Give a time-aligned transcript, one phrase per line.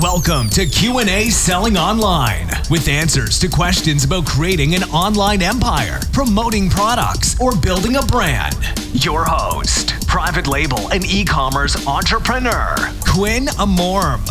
[0.00, 6.70] Welcome to Q&A Selling Online with answers to questions about creating an online empire, promoting
[6.70, 8.54] products, or building a brand.
[8.92, 12.76] Your host, private label and e-commerce entrepreneur,
[13.08, 14.24] Quinn Amorm.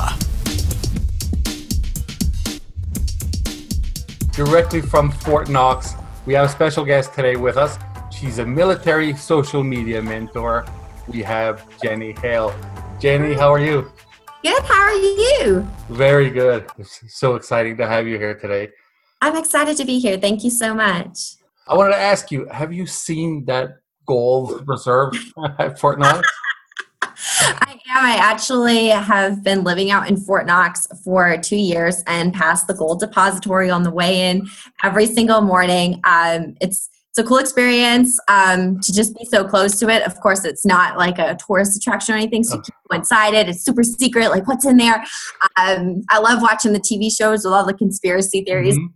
[4.32, 5.96] Directly from Fort Knox,
[6.26, 7.78] we have a special guest today with us.
[8.10, 10.66] She's a military social media mentor.
[11.10, 12.56] We have Jenny Hale.
[13.02, 13.92] Jenny, how are you?
[14.44, 14.64] Good.
[14.64, 15.68] How are you?
[15.90, 16.68] Very good.
[16.78, 18.70] It's so exciting to have you here today.
[19.22, 20.18] I'm excited to be here.
[20.18, 21.36] Thank you so much.
[21.68, 25.14] I wanted to ask you have you seen that gold reserve
[25.60, 26.28] at Fort Knox?
[27.02, 28.06] I am.
[28.06, 32.76] I actually have been living out in Fort Knox for two years and passed the
[32.76, 34.48] gold depository on the way in
[34.84, 36.00] every single morning.
[36.04, 40.04] Um, it's it's a cool experience um, to just be so close to it.
[40.04, 43.34] Of course, it's not like a tourist attraction or anything, so you can go inside
[43.34, 43.50] it.
[43.50, 45.04] It's super secret, like what's in there.
[45.60, 48.78] Um, I love watching the TV shows with all the conspiracy theories.
[48.78, 48.94] Mm-hmm.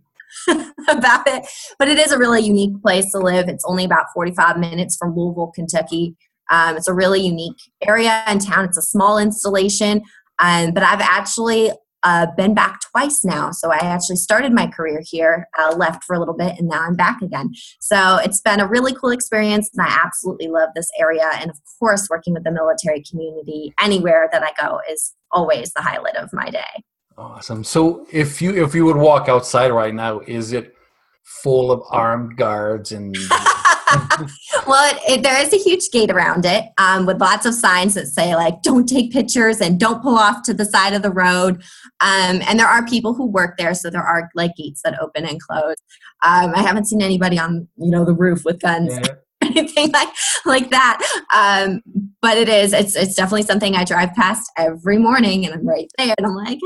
[0.88, 1.46] about it,
[1.78, 3.50] but it is a really unique place to live.
[3.50, 6.16] It's only about 45 minutes from Louisville, Kentucky.
[6.50, 8.64] Um, it's a really unique area and town.
[8.64, 10.00] It's a small installation,
[10.38, 11.70] um, but I've actually
[12.02, 13.50] uh, been back twice now.
[13.50, 16.82] So I actually started my career here, uh, left for a little bit, and now
[16.82, 17.50] I'm back again.
[17.80, 21.30] So it's been a really cool experience, and I absolutely love this area.
[21.40, 25.82] And of course, working with the military community anywhere that I go is always the
[25.82, 26.84] highlight of my day.
[27.16, 27.62] Awesome.
[27.62, 30.74] So if you if you would walk outside right now, is it
[31.22, 33.16] full of armed guards and
[34.66, 37.94] well, it, it, there is a huge gate around it um, with lots of signs
[37.94, 41.10] that say like "Don't take pictures" and "Don't pull off to the side of the
[41.10, 41.62] road."
[42.00, 45.26] Um, and there are people who work there, so there are like gates that open
[45.26, 45.76] and close.
[46.22, 48.94] Um, I haven't seen anybody on you know the roof with guns.
[48.94, 49.14] Yeah.
[49.42, 50.08] anything like
[50.46, 51.00] like that
[51.34, 51.82] um,
[52.20, 55.90] but it is it's it's definitely something i drive past every morning and i'm right
[55.98, 56.60] there and i'm like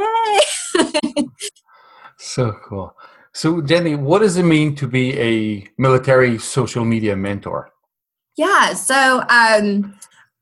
[0.74, 1.24] hey
[2.18, 2.94] so cool
[3.36, 7.68] so, Jenny, what does it mean to be a military social media mentor?
[8.38, 9.94] Yeah, so um,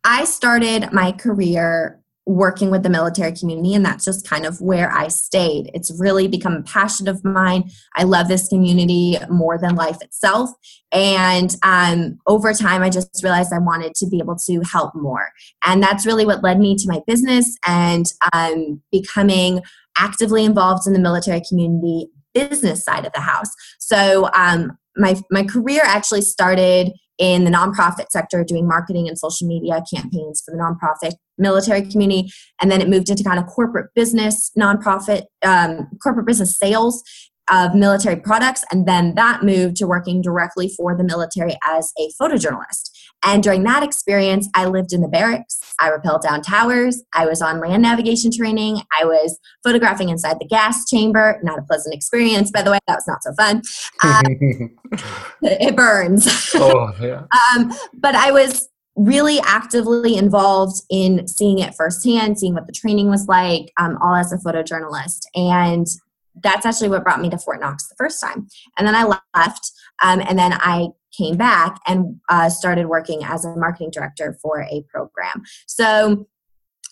[0.05, 4.93] I started my career working with the military community, and that's just kind of where
[4.93, 5.73] I stayed.
[5.75, 7.69] It's really become a passion of mine.
[7.97, 10.51] I love this community more than life itself.
[10.93, 15.31] And um, over time, I just realized I wanted to be able to help more.
[15.67, 19.63] And that's really what led me to my business and um, becoming
[19.99, 23.49] actively involved in the military community business side of the house.
[23.79, 29.47] So um, my my career actually started in the nonprofit sector doing marketing and social
[29.47, 32.31] media campaigns for the nonprofit military community
[32.61, 37.03] and then it moved into kind of corporate business nonprofit um, corporate business sales
[37.51, 42.09] of military products and then that moved to working directly for the military as a
[42.21, 42.91] photojournalist
[43.25, 45.61] and during that experience, I lived in the barracks.
[45.81, 47.03] I rappelled down towers.
[47.15, 48.83] I was on land navigation training.
[48.99, 51.41] I was photographing inside the gas chamber.
[51.43, 52.79] Not a pleasant experience, by the way.
[52.87, 53.63] That was not so fun.
[54.03, 54.71] Um,
[55.43, 56.29] it burns.
[56.55, 57.25] Oh, yeah.
[57.57, 63.09] um, but I was really actively involved in seeing it firsthand, seeing what the training
[63.09, 65.23] was like, um, all as a photojournalist.
[65.35, 65.87] And
[66.43, 68.47] that's actually what brought me to Fort Knox the first time.
[68.79, 73.45] And then I left, um, and then I came back and uh, started working as
[73.45, 75.43] a marketing director for a program.
[75.67, 76.27] So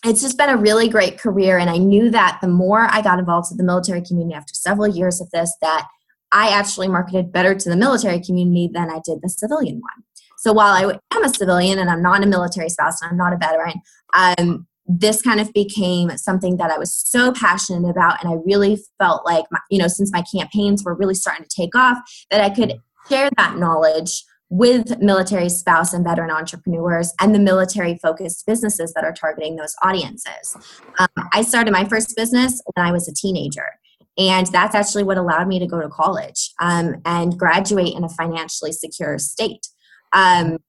[0.05, 1.57] it's just been a really great career.
[1.57, 4.87] And I knew that the more I got involved with the military community after several
[4.87, 5.87] years of this, that
[6.31, 10.03] I actually marketed better to the military community than I did the civilian one.
[10.39, 13.31] So while I am a civilian and I'm not a military spouse and I'm not
[13.31, 13.81] a veteran,
[14.13, 18.21] um, this kind of became something that I was so passionate about.
[18.21, 21.55] And I really felt like, my, you know, since my campaigns were really starting to
[21.55, 21.97] take off,
[22.29, 22.73] that I could
[23.09, 29.03] share that knowledge with military spouse and veteran entrepreneurs and the military focused businesses that
[29.03, 30.55] are targeting those audiences.
[30.99, 33.67] Um, I started my first business when I was a teenager.
[34.15, 38.09] And that's actually what allowed me to go to college um, and graduate in a
[38.09, 39.67] financially secure state.
[40.11, 40.59] Um,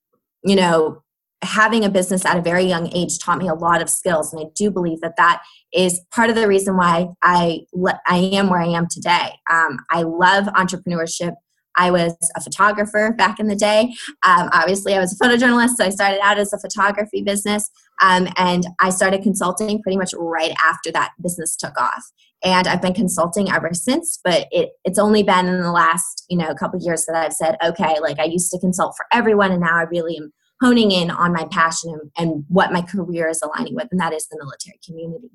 [0.43, 1.03] you know,
[1.43, 4.45] having a business at a very young age taught me a lot of skills and
[4.45, 5.43] i do believe that that
[5.75, 7.61] is part of the reason why i
[8.07, 11.35] i am where i am today um, i love entrepreneurship
[11.77, 13.95] I was a photographer back in the day.
[14.27, 17.71] Um, obviously, I was a photojournalist, so I started out as a photography business.
[18.01, 22.05] Um, and I started consulting pretty much right after that business took off.
[22.43, 26.37] And I've been consulting ever since, but it, it's only been in the last, you
[26.37, 29.61] know, couple years that I've said, okay, like I used to consult for everyone, and
[29.61, 33.41] now I really am honing in on my passion and, and what my career is
[33.43, 35.31] aligning with, and that is the military community.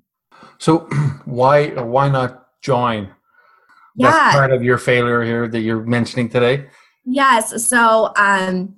[0.60, 0.80] So,
[1.26, 3.10] why why not join
[3.96, 4.12] yeah.
[4.12, 6.68] that's part of your failure here that you're mentioning today?
[7.06, 7.68] Yes.
[7.68, 8.76] So um,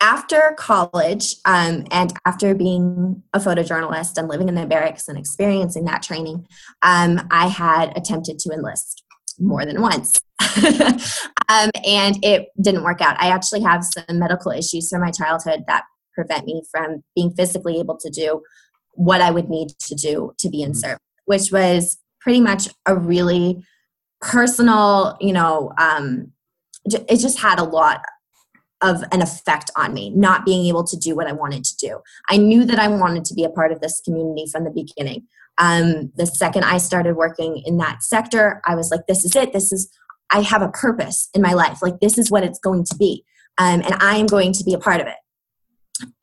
[0.00, 5.84] after college um, and after being a photojournalist and living in the barracks and experiencing
[5.84, 6.46] that training,
[6.82, 9.04] um, I had attempted to enlist
[9.38, 10.20] more than once.
[11.48, 13.20] um, and it didn't work out.
[13.20, 15.84] I actually have some medical issues from my childhood that
[16.14, 18.42] prevent me from being physically able to do
[18.94, 20.78] what I would need to do to be in mm-hmm.
[20.78, 23.64] service, which was pretty much a really
[24.20, 26.32] personal, you know, um,
[26.84, 28.02] it just had a lot
[28.82, 32.00] of an effect on me, not being able to do what I wanted to do.
[32.28, 35.26] I knew that I wanted to be a part of this community from the beginning.
[35.58, 39.52] Um, the second I started working in that sector, I was like, this is it.
[39.52, 39.90] This is,
[40.30, 41.82] I have a purpose in my life.
[41.82, 43.24] Like, this is what it's going to be.
[43.58, 45.16] Um, and I am going to be a part of it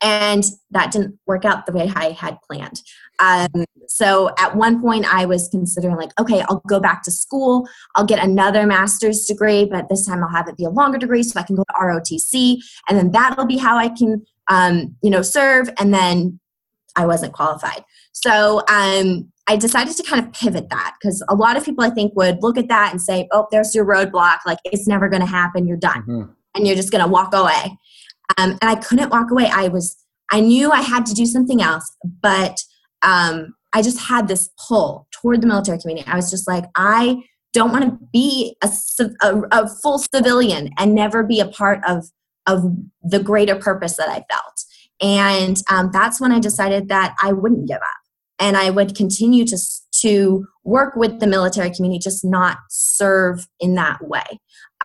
[0.02, 2.82] and that didn't work out the way I had planned.
[3.18, 7.68] Um, so at one point, I was considering like, okay, I'll go back to school.
[7.94, 11.22] I'll get another master's degree, but this time I'll have it be a longer degree,
[11.22, 15.10] so I can go to ROTC, and then that'll be how I can, um, you
[15.10, 15.70] know, serve.
[15.78, 16.38] And then
[16.96, 21.56] I wasn't qualified, so um, I decided to kind of pivot that because a lot
[21.56, 24.38] of people I think would look at that and say, "Oh, there's your roadblock.
[24.46, 25.66] Like it's never going to happen.
[25.66, 26.32] You're done." Mm-hmm.
[26.54, 27.78] And you're just going to walk away.
[28.36, 29.48] Um, and I couldn't walk away.
[29.52, 29.96] I was,
[30.30, 32.58] I knew I had to do something else, but
[33.02, 36.08] um, I just had this pull toward the military community.
[36.08, 37.22] I was just like, I
[37.52, 38.70] don't want to be a,
[39.22, 42.06] a, a, full civilian and never be a part of
[42.46, 42.64] of
[43.02, 44.64] the greater purpose that I felt.
[45.00, 47.82] And um, that's when I decided that I wouldn't give up
[48.38, 49.58] and I would continue to
[50.00, 54.24] to work with the military community, just not serve in that way.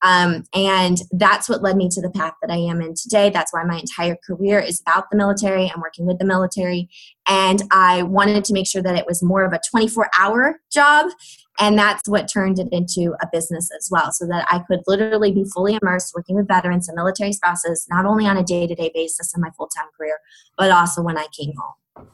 [0.04, 3.30] Um, and that's what led me to the path that I am in today.
[3.30, 6.90] That's why my entire career is about the military and working with the military.
[7.26, 11.10] And I wanted to make sure that it was more of a 24 hour job.
[11.60, 15.32] And that's what turned it into a business as well, so that I could literally
[15.32, 18.76] be fully immersed working with veterans and military spouses, not only on a day to
[18.76, 20.18] day basis in my full time career,
[20.58, 22.08] but also when I came home.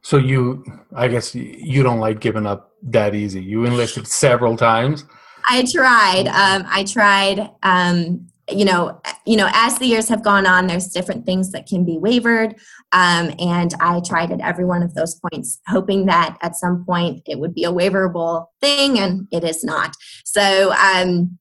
[0.00, 0.64] So you,
[0.94, 3.42] I guess you don't like giving up that easy.
[3.42, 5.04] You enlisted several times.
[5.48, 6.26] I tried.
[6.28, 7.50] Um, I tried.
[7.62, 11.66] Um, you know, you know, as the years have gone on, there's different things that
[11.66, 12.54] can be wavered,
[12.92, 17.22] um, and I tried at every one of those points, hoping that at some point
[17.26, 19.96] it would be a waverable thing, and it is not.
[20.24, 21.38] So, um,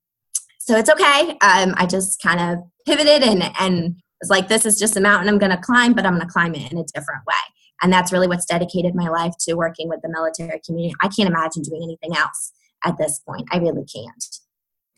[0.58, 1.38] so it's okay.
[1.42, 5.30] Um, I just kind of pivoted and and was like, this is just a mountain
[5.30, 7.36] I'm going to climb, but I'm going to climb it in a different way.
[7.82, 10.96] And that's really what's dedicated my life to working with the military community.
[11.02, 12.54] I can't imagine doing anything else
[12.86, 13.48] at this point.
[13.52, 14.26] I really can't.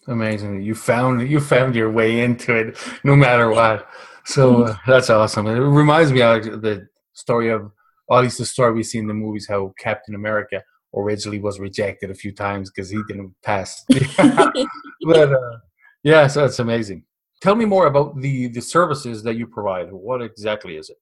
[0.08, 0.62] Amazing.
[0.62, 3.90] You found you found your way into it no matter what.
[4.26, 5.48] So uh, that's awesome.
[5.48, 7.72] It reminds me of the story of
[8.12, 10.64] at least the story we see in the movies how Captain America
[10.96, 13.84] originally was rejected a few times because he didn't pass.
[15.02, 15.58] but uh,
[16.04, 17.04] yeah, so that's amazing.
[17.42, 19.92] Tell me more about the the services that you provide.
[19.92, 20.98] What exactly is it?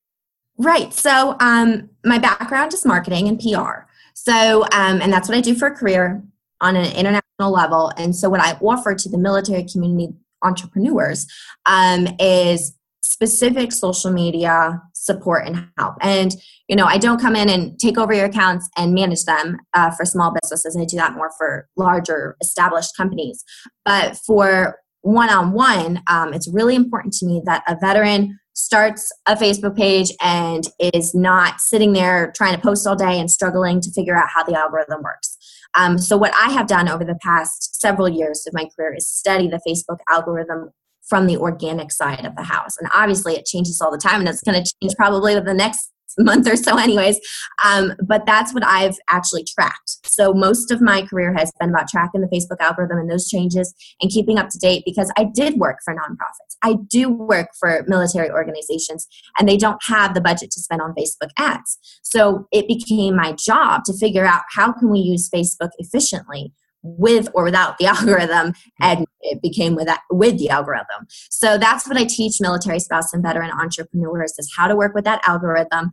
[0.57, 0.93] Right.
[0.93, 3.87] So um, my background is marketing and PR.
[4.13, 6.23] So um, and that's what I do for a career
[6.61, 7.91] on an international level.
[7.97, 10.13] And so, what I offer to the military community
[10.43, 11.27] entrepreneurs
[11.65, 15.95] um, is specific social media support and help.
[16.01, 16.35] And
[16.67, 19.91] you know, I don't come in and take over your accounts and manage them uh,
[19.91, 20.75] for small businesses.
[20.75, 23.43] I do that more for larger established companies.
[23.85, 29.75] But for one-on-one, um, it's really important to me that a veteran starts a Facebook
[29.75, 34.15] page and is not sitting there trying to post all day and struggling to figure
[34.15, 35.34] out how the algorithm works.
[35.77, 39.07] Um, so, what I have done over the past several years of my career is
[39.07, 40.71] study the Facebook algorithm
[41.07, 42.77] from the organic side of the house.
[42.79, 45.91] And obviously, it changes all the time, and it's going to change probably the next
[46.17, 47.19] month or so, anyways.
[47.63, 49.97] Um, but that's what I've actually tracked.
[50.05, 53.73] So most of my career has been about tracking the Facebook algorithm and those changes
[54.01, 56.55] and keeping up to date because I did work for nonprofits.
[56.63, 59.07] I do work for military organizations,
[59.37, 61.77] and they don't have the budget to spend on Facebook ads.
[62.01, 66.53] So it became my job to figure out how can we use Facebook efficiently
[66.97, 71.07] with or without the algorithm and it became with that, with the algorithm.
[71.29, 75.05] So that's what i teach military spouse and veteran entrepreneurs is how to work with
[75.05, 75.91] that algorithm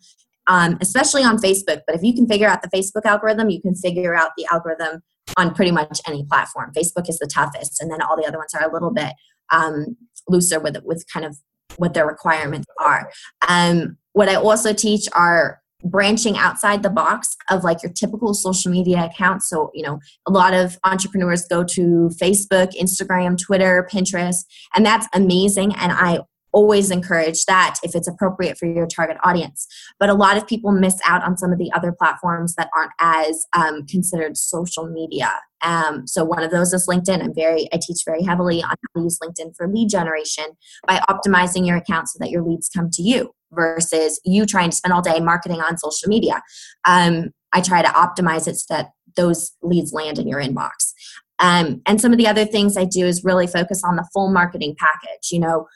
[0.49, 1.83] um, especially on facebook.
[1.87, 5.03] But if you can figure out the facebook algorithm you can figure out the algorithm
[5.37, 6.73] on pretty much any platform.
[6.77, 9.13] Facebook is the toughest and then all the other ones are a little bit
[9.51, 9.97] um,
[10.29, 11.37] looser with with kind of
[11.77, 13.11] what their requirements are.
[13.49, 18.71] Um, what i also teach are branching outside the box of like your typical social
[18.71, 19.43] media account.
[19.43, 25.07] So, you know, a lot of entrepreneurs go to Facebook, Instagram, Twitter, Pinterest, and that's
[25.15, 25.75] amazing.
[25.77, 26.21] And I
[26.53, 29.67] always encourage that if it's appropriate for your target audience.
[29.99, 32.93] But a lot of people miss out on some of the other platforms that aren't
[33.01, 35.33] as um, considered social media.
[35.63, 37.23] Um, so one of those is LinkedIn.
[37.23, 40.45] I'm very, I teach very heavily on how to use LinkedIn for lead generation
[40.87, 44.77] by optimizing your account so that your leads come to you versus you trying to
[44.77, 46.43] spend all day marketing on social media.
[46.85, 50.93] Um, I try to optimize it so that those leads land in your inbox.
[51.39, 54.31] Um, and some of the other things I do is really focus on the full
[54.31, 55.31] marketing package.
[55.31, 55.67] You know,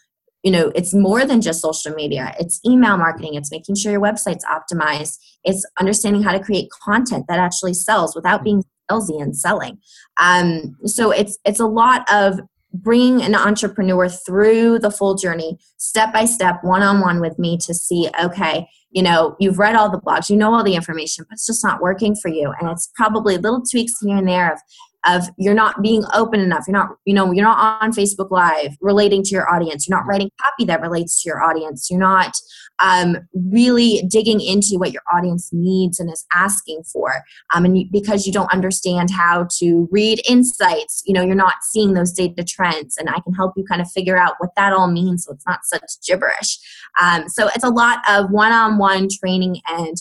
[0.46, 2.32] you know, it's more than just social media.
[2.38, 3.34] It's email marketing.
[3.34, 5.18] It's making sure your website's optimized.
[5.42, 9.78] It's understanding how to create content that actually sells without being salesy and selling.
[10.22, 12.38] Um, so it's it's a lot of
[12.72, 17.58] bringing an entrepreneur through the full journey, step by step, one on one with me
[17.62, 21.24] to see, okay, you know, you've read all the blogs, you know all the information,
[21.28, 22.52] but it's just not working for you.
[22.60, 24.60] And it's probably little tweaks here and there of
[25.06, 26.64] of you're not being open enough.
[26.66, 29.86] You're not you know you're not on facebook live relating to your audience.
[29.86, 31.88] You're not writing copy that relates to your audience.
[31.90, 32.36] You're not
[32.78, 37.22] um, really digging into what your audience needs and is asking for
[37.54, 41.54] um, and you, because you don't understand how to read insights you know you're not
[41.62, 44.74] seeing those data trends and i can help you kind of figure out what that
[44.74, 46.58] all means so it's not such gibberish.
[47.00, 49.96] Um, so it's a lot of one-on-one training and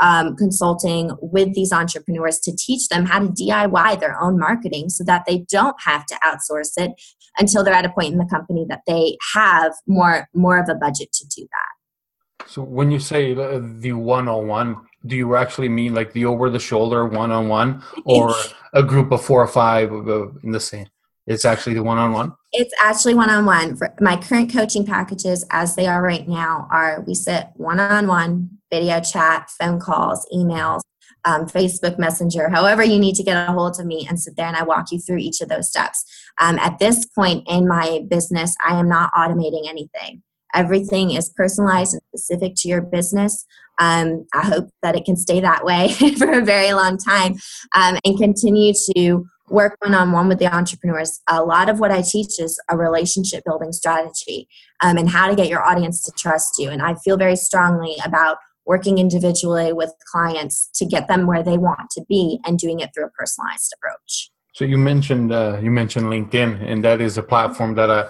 [0.00, 5.04] um, consulting with these entrepreneurs to teach them how to DIY their own marketing so
[5.04, 6.92] that they don't have to outsource it
[7.38, 10.74] until they're at a point in the company that they have more more of a
[10.74, 12.48] budget to do that.
[12.48, 14.76] So when you say the one-on-one,
[15.06, 18.34] do you actually mean like the over-the-shoulder one-on-one, or
[18.72, 20.86] a group of four or five in the same?
[21.26, 22.32] It's actually the one-on-one.
[22.52, 23.76] It's actually one-on-one.
[23.76, 29.00] For my current coaching packages, as they are right now, are we sit one-on-one video
[29.00, 30.80] chat, phone calls, emails,
[31.24, 34.46] um, Facebook Messenger, however you need to get a hold of me and sit there
[34.46, 36.04] and I walk you through each of those steps.
[36.40, 40.22] Um, at this point in my business, I am not automating anything.
[40.54, 43.46] Everything is personalized and specific to your business.
[43.78, 47.34] Um, I hope that it can stay that way for a very long time
[47.74, 51.20] um, and continue to work one on one with the entrepreneurs.
[51.28, 54.48] A lot of what I teach is a relationship building strategy
[54.80, 56.70] um, and how to get your audience to trust you.
[56.70, 58.38] And I feel very strongly about
[58.72, 62.88] working individually with clients to get them where they want to be and doing it
[62.92, 64.30] through a personalized approach.
[64.54, 68.00] So you mentioned uh, you mentioned LinkedIn, and that is a platform that I,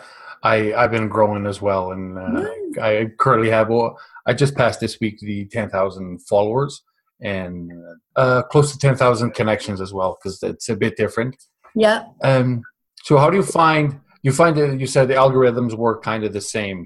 [0.52, 2.78] I I've been growing as well, and uh, mm.
[2.78, 3.66] I currently have.
[3.68, 3.98] Well,
[4.28, 6.72] I just passed this week the ten thousand followers
[7.20, 7.70] and
[8.16, 11.34] uh, close to ten thousand connections as well, because it's a bit different.
[11.74, 11.98] Yeah.
[12.22, 12.62] Um.
[13.06, 16.32] So how do you find you find that you said the algorithms work kind of
[16.32, 16.78] the same?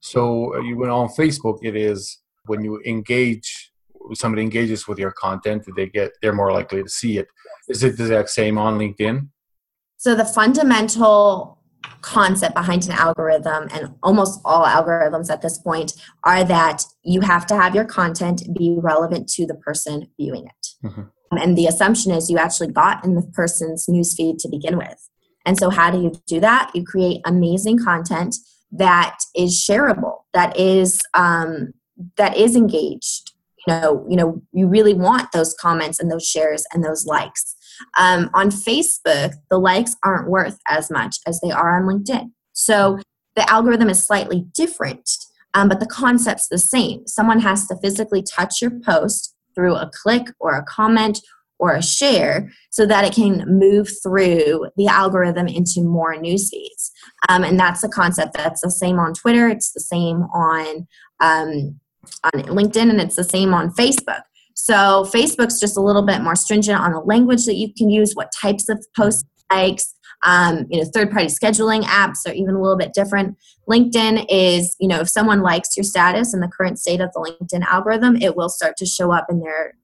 [0.00, 0.20] So
[0.54, 1.58] uh, you went on Facebook.
[1.62, 3.72] It is when you engage
[4.14, 7.28] somebody engages with your content they get they're more likely to see it.
[7.68, 9.28] Is it the exact same on linkedin?
[9.96, 11.58] So the fundamental
[12.00, 15.92] concept behind an algorithm and almost all algorithms at this point
[16.24, 20.86] are that you have to have your content be relevant to the person viewing it.
[20.86, 21.38] Mm-hmm.
[21.38, 25.08] and the assumption is you actually got in the person's newsfeed to begin with.
[25.46, 26.72] And so how do you do that?
[26.74, 28.36] You create amazing content
[28.72, 31.72] that is shareable that is um,
[32.16, 33.32] that is engaged
[33.66, 37.56] you know you know you really want those comments and those shares and those likes.
[37.98, 42.32] Um, on facebook the likes aren't worth as much as they are on linkedin.
[42.52, 42.98] So
[43.34, 45.08] the algorithm is slightly different
[45.54, 47.06] um, but the concept's the same.
[47.06, 51.20] Someone has to physically touch your post through a click or a comment
[51.58, 56.90] or a share so that it can move through the algorithm into more news feeds.
[57.28, 59.48] Um, and that's a concept that's the same on twitter.
[59.48, 60.88] It's the same on
[61.20, 61.78] um,
[62.24, 64.22] on LinkedIn and it's the same on Facebook.
[64.54, 68.14] So Facebook's just a little bit more stringent on the language that you can use,
[68.14, 69.94] what types of post likes.
[70.24, 73.36] Um, you know, third-party scheduling apps are even a little bit different.
[73.68, 77.18] LinkedIn is, you know, if someone likes your status in the current state of the
[77.18, 79.74] LinkedIn algorithm, it will start to show up in their,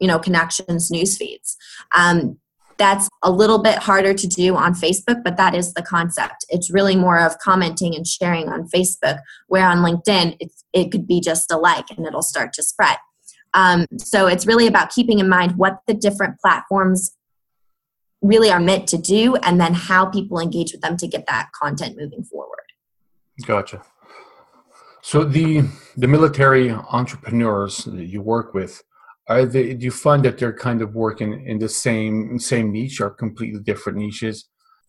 [0.00, 1.56] you know, connections news feeds.
[1.96, 2.38] Um,
[2.78, 6.44] that's a little bit harder to do on Facebook, but that is the concept.
[6.48, 9.18] It's really more of commenting and sharing on Facebook,
[9.48, 10.36] where on LinkedIn,
[10.72, 12.96] it could be just a like and it'll start to spread.
[13.54, 17.16] Um, so it's really about keeping in mind what the different platforms
[18.22, 21.48] really are meant to do and then how people engage with them to get that
[21.52, 22.64] content moving forward.
[23.44, 23.82] Gotcha.
[25.02, 25.62] So the
[25.96, 28.82] the military entrepreneurs that you work with,
[29.28, 33.00] are they do you find that they're kind of working in the same same niche
[33.00, 34.48] or completely different niches?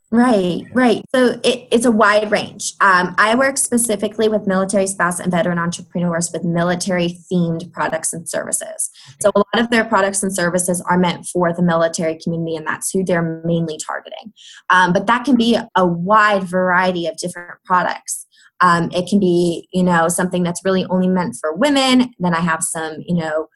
[0.09, 1.03] Right right.
[1.13, 2.73] So it, it's a wide range.
[2.79, 8.29] Um, i work specifically with military spouse and veteran entrepreneurs with military themed products and
[8.29, 8.89] services.
[9.19, 12.65] So a lot of their products and services are meant for the military community and
[12.65, 14.33] that's who they're mainly targeting.
[14.69, 18.27] Um, but that can be a wide variety of different products.
[18.61, 22.13] Um, it can be, you know, something that's really only meant for women.
[22.19, 23.49] Then I have some, you know,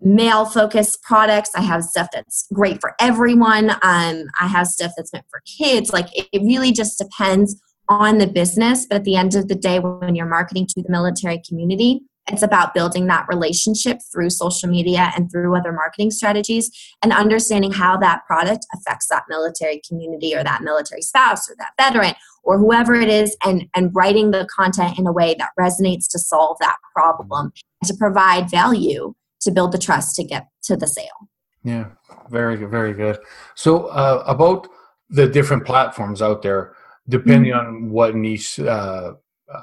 [0.00, 1.50] male focused products.
[1.54, 3.70] I have stuff that's great for everyone.
[3.70, 5.92] Um, I have stuff that's meant for kids.
[5.92, 8.86] Like it, it really just depends on the business.
[8.86, 12.42] But at the end of the day, when you're marketing to the military community, it's
[12.42, 16.70] about building that relationship through social media and through other marketing strategies
[17.02, 21.70] and understanding how that product affects that military community or that military spouse or that
[21.78, 26.08] veteran or whoever it is and, and writing the content in a way that resonates
[26.10, 29.14] to solve that problem and to provide value
[29.46, 31.28] to build the trust to get to the sale.
[31.64, 31.86] Yeah,
[32.30, 33.18] very good, very good.
[33.54, 34.68] So uh, about
[35.10, 36.74] the different platforms out there,
[37.08, 37.84] depending mm-hmm.
[37.84, 39.14] on what niche uh,
[39.52, 39.62] uh,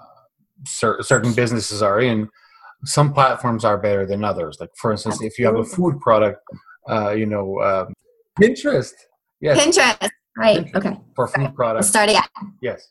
[0.65, 2.29] certain businesses are in,
[2.85, 4.57] some platforms are better than others.
[4.59, 6.39] Like for instance, if you have a food product,
[6.89, 7.93] uh, you know, um,
[8.39, 8.93] Pinterest.
[9.39, 9.59] Yes.
[9.59, 10.09] Pinterest.
[10.37, 10.65] Right.
[10.65, 10.99] Pinterest okay.
[11.15, 11.87] For food products.
[11.87, 12.23] start again.
[12.61, 12.89] Yes.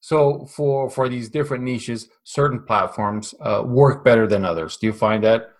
[0.00, 4.76] So for for these different niches, certain platforms uh, work better than others.
[4.76, 5.51] Do you find that?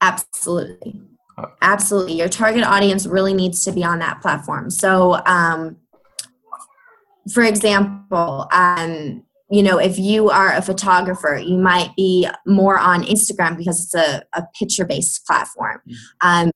[0.00, 1.00] Absolutely.
[1.62, 2.14] Absolutely.
[2.14, 4.70] Your target audience really needs to be on that platform.
[4.70, 5.76] So, um,
[7.32, 13.02] for example, um, you know, if you are a photographer, you might be more on
[13.02, 15.80] Instagram because it's a, a picture based platform.
[15.88, 15.94] Mm.
[16.20, 16.50] Um,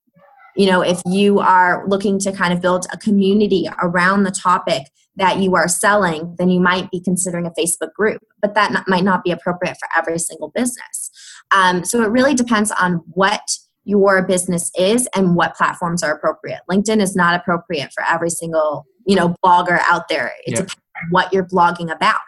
[0.57, 4.85] you know, if you are looking to kind of build a community around the topic
[5.17, 8.89] that you are selling, then you might be considering a Facebook group, but that not,
[8.89, 11.11] might not be appropriate for every single business.
[11.55, 13.43] Um, so it really depends on what
[13.85, 16.61] your business is and what platforms are appropriate.
[16.71, 20.33] LinkedIn is not appropriate for every single you know blogger out there.
[20.47, 22.19] It depends on what you're blogging about.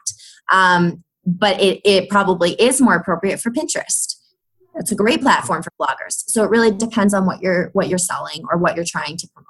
[0.52, 4.14] Um, but it, it probably is more appropriate for Pinterest.
[4.76, 6.22] It's a great platform for bloggers.
[6.28, 9.28] So it really depends on what you're what you're selling or what you're trying to
[9.34, 9.46] promote.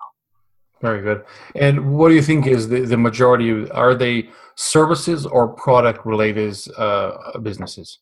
[0.80, 1.24] Very good.
[1.54, 3.68] And what do you think is the, the majority?
[3.70, 7.98] Are they services or product related uh, businesses?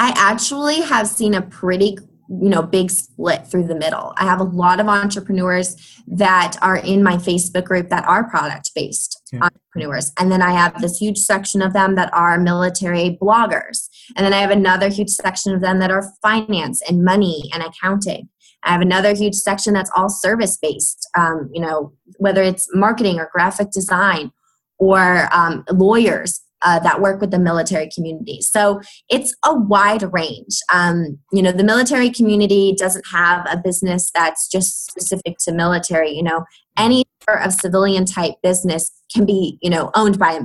[0.00, 1.98] I actually have seen a pretty
[2.30, 4.14] you know big split through the middle.
[4.16, 5.76] I have a lot of entrepreneurs
[6.06, 9.40] that are in my facebook group that are product based yeah.
[9.42, 10.12] entrepreneurs.
[10.18, 13.88] And then i have this huge section of them that are military bloggers.
[14.16, 17.62] And then i have another huge section of them that are finance and money and
[17.62, 18.28] accounting.
[18.62, 23.18] I have another huge section that's all service based um, you know whether it's marketing
[23.18, 24.30] or graphic design
[24.78, 28.40] or um, lawyers uh, that work with the military community.
[28.40, 30.58] So it's a wide range.
[30.72, 36.10] Um, you know, the military community doesn't have a business that's just specific to military.
[36.10, 36.44] You know,
[36.78, 40.40] any sort of civilian type business can be, you know, owned by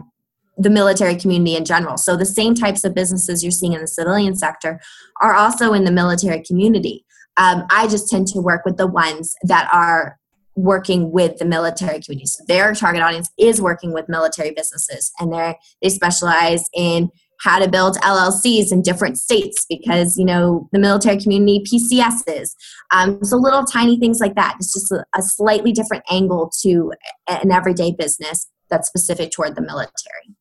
[0.57, 1.97] the military community in general.
[1.97, 4.79] So the same types of businesses you're seeing in the civilian sector
[5.21, 7.05] are also in the military community.
[7.37, 10.17] Um, I just tend to work with the ones that are
[10.55, 12.25] working with the military community.
[12.25, 17.09] So their target audience is working with military businesses and they they specialize in
[17.41, 22.51] how to build LLCs in different states because you know the military community PCSs.
[22.91, 24.55] Um, so little tiny things like that.
[24.59, 26.93] It's just a, a slightly different angle to
[27.27, 30.35] an everyday business that's specific toward the military.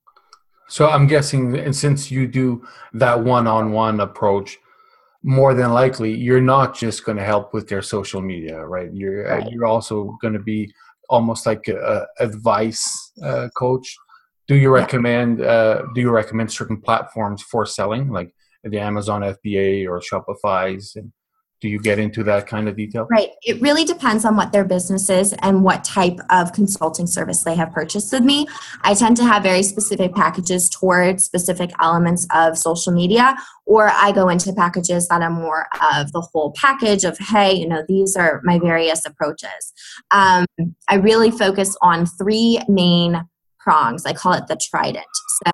[0.69, 4.59] So I'm guessing, and since you do that one-on-one approach,
[5.27, 8.91] more than likely you're not just going to help with their social media right?
[8.93, 9.51] You're uh, right.
[9.51, 10.73] you're also going to be
[11.09, 11.79] almost like a,
[12.21, 13.97] a advice uh, coach.
[14.47, 18.31] Do you recommend uh, do you recommend certain platforms for selling like
[18.65, 21.13] the amazon fba or shopify's and
[21.65, 23.09] do you get into that kind of detail?
[23.11, 23.31] Right.
[23.41, 27.55] It really depends on what their business is and what type of consulting service they
[27.55, 28.47] have purchased with me.
[28.83, 34.13] I tend to have very specific packages towards specific elements of social media, or I
[34.13, 38.15] go into packages that are more of the whole package of, hey, you know, these
[38.15, 39.73] are my various approaches.
[40.11, 40.45] Um,
[40.91, 43.27] I really focus on three main
[43.65, 44.05] prongs.
[44.05, 45.07] I call it the trident.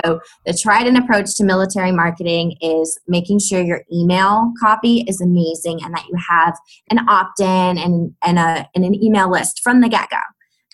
[0.05, 5.81] So, the trident approach to military marketing is making sure your email copy is amazing
[5.83, 6.59] and that you have
[6.91, 10.19] an opt in and, and, a, and an email list from the get go.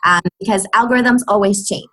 [0.05, 1.89] Um, because algorithms always change.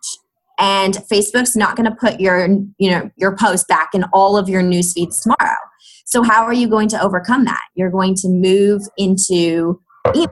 [0.60, 4.48] And Facebook's not going to put your, you know, your post back in all of
[4.48, 5.58] your news feeds tomorrow.
[6.06, 7.64] So how are you going to overcome that?
[7.76, 9.82] You're going to move into
[10.16, 10.30] email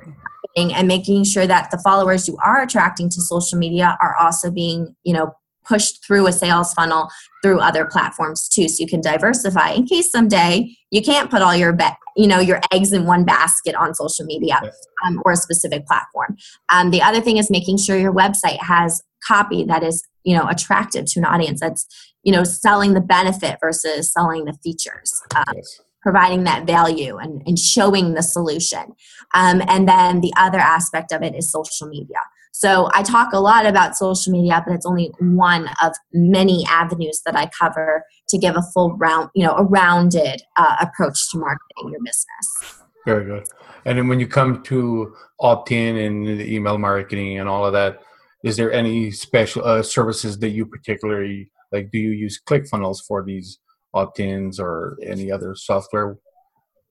[0.58, 4.96] and making sure that the followers you are attracting to social media are also being
[5.04, 5.34] you know
[5.66, 7.08] pushed through a sales funnel
[7.44, 8.68] through other platforms too.
[8.68, 12.40] So you can diversify in case someday you can't put all your bet you know
[12.40, 14.60] your eggs in one basket on social media
[15.06, 16.36] um, or a specific platform.
[16.70, 20.48] Um, the other thing is making sure your website has copy that is you know
[20.48, 21.86] attractive to an audience that's
[22.24, 25.22] you know selling the benefit versus selling the features.
[25.36, 28.96] Um, yes providing that value and, and showing the solution.
[29.34, 32.18] Um, and then the other aspect of it is social media.
[32.54, 37.22] So I talk a lot about social media, but it's only one of many avenues
[37.26, 41.38] that I cover to give a full round, you know, a rounded uh, approach to
[41.38, 42.84] marketing your business.
[43.06, 43.48] Very good.
[43.86, 48.00] And then when you come to opt-in and the email marketing and all of that,
[48.44, 51.90] is there any special uh, services that you particularly like?
[51.92, 53.60] Do you use ClickFunnels for these
[53.94, 56.18] opt-ins or any other software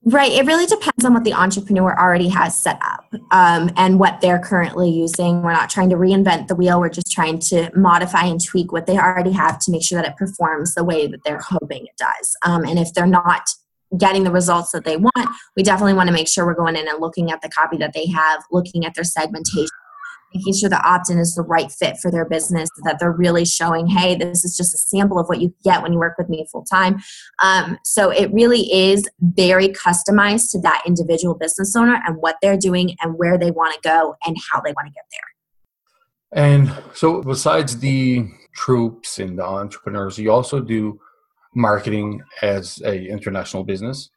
[0.03, 0.31] Right.
[0.31, 4.39] It really depends on what the entrepreneur already has set up um, and what they're
[4.39, 5.43] currently using.
[5.43, 6.79] We're not trying to reinvent the wheel.
[6.79, 10.09] We're just trying to modify and tweak what they already have to make sure that
[10.09, 12.35] it performs the way that they're hoping it does.
[12.43, 13.43] Um, and if they're not
[13.95, 16.87] getting the results that they want, we definitely want to make sure we're going in
[16.87, 19.69] and looking at the copy that they have, looking at their segmentation,
[20.33, 23.87] making sure the opt-in is the right fit for their business that they're really showing
[23.87, 26.45] hey this is just a sample of what you get when you work with me
[26.51, 27.01] full time
[27.43, 32.57] um, so it really is very customized to that individual business owner and what they're
[32.57, 36.43] doing and where they want to go and how they want to get there.
[36.43, 40.99] And so besides the troops and the entrepreneurs you also do
[41.53, 44.09] marketing as a international business?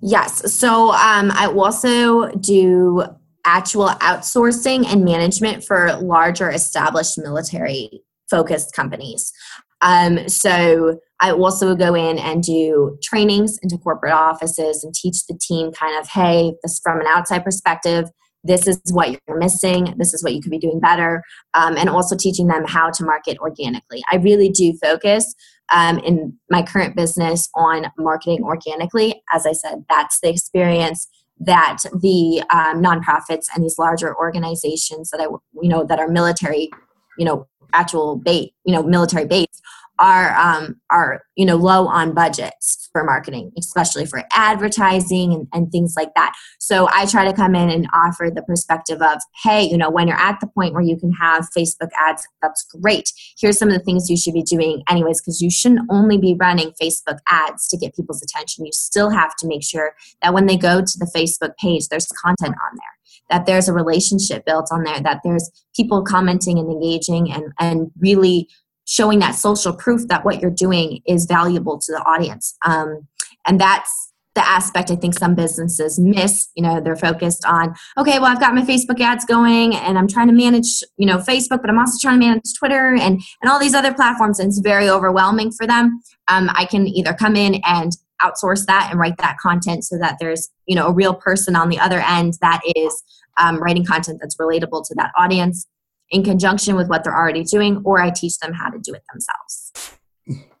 [0.00, 0.52] Yes.
[0.52, 3.04] So um, i also do
[3.48, 9.32] actual outsourcing and management for larger established military focused companies.
[9.80, 15.38] Um, so I also go in and do trainings into corporate offices and teach the
[15.40, 18.10] team kind of, hey, this from an outside perspective,
[18.44, 21.22] this is what you're missing, this is what you could be doing better,
[21.54, 24.02] um, and also teaching them how to market organically.
[24.12, 25.34] I really do focus
[25.72, 29.22] um, in my current business on marketing organically.
[29.32, 31.08] As I said, that's the experience
[31.40, 36.70] that the um, nonprofits and these larger organizations that I you know that are military
[37.16, 39.62] you know actual bait you know military based
[39.98, 45.70] are um, are you know low on budgets for marketing, especially for advertising and, and
[45.70, 46.32] things like that.
[46.58, 50.08] So I try to come in and offer the perspective of, hey, you know, when
[50.08, 53.12] you're at the point where you can have Facebook ads, that's great.
[53.38, 56.34] Here's some of the things you should be doing anyways, because you shouldn't only be
[56.38, 58.64] running Facebook ads to get people's attention.
[58.64, 62.06] You still have to make sure that when they go to the Facebook page, there's
[62.06, 62.98] content on there
[63.30, 67.90] that there's a relationship built on there that there's people commenting and engaging and and
[68.00, 68.48] really
[68.88, 72.56] showing that social proof that what you're doing is valuable to the audience.
[72.64, 73.06] Um,
[73.46, 76.48] and that's the aspect I think some businesses miss.
[76.54, 80.08] You know, they're focused on, okay, well, I've got my Facebook ads going and I'm
[80.08, 83.50] trying to manage, you know, Facebook, but I'm also trying to manage Twitter and, and
[83.50, 84.38] all these other platforms.
[84.38, 86.00] And it's very overwhelming for them.
[86.28, 90.16] Um, I can either come in and outsource that and write that content so that
[90.18, 93.02] there's, you know, a real person on the other end that is
[93.36, 95.66] um, writing content that's relatable to that audience
[96.10, 99.02] in conjunction with what they're already doing, or I teach them how to do it
[99.12, 99.98] themselves.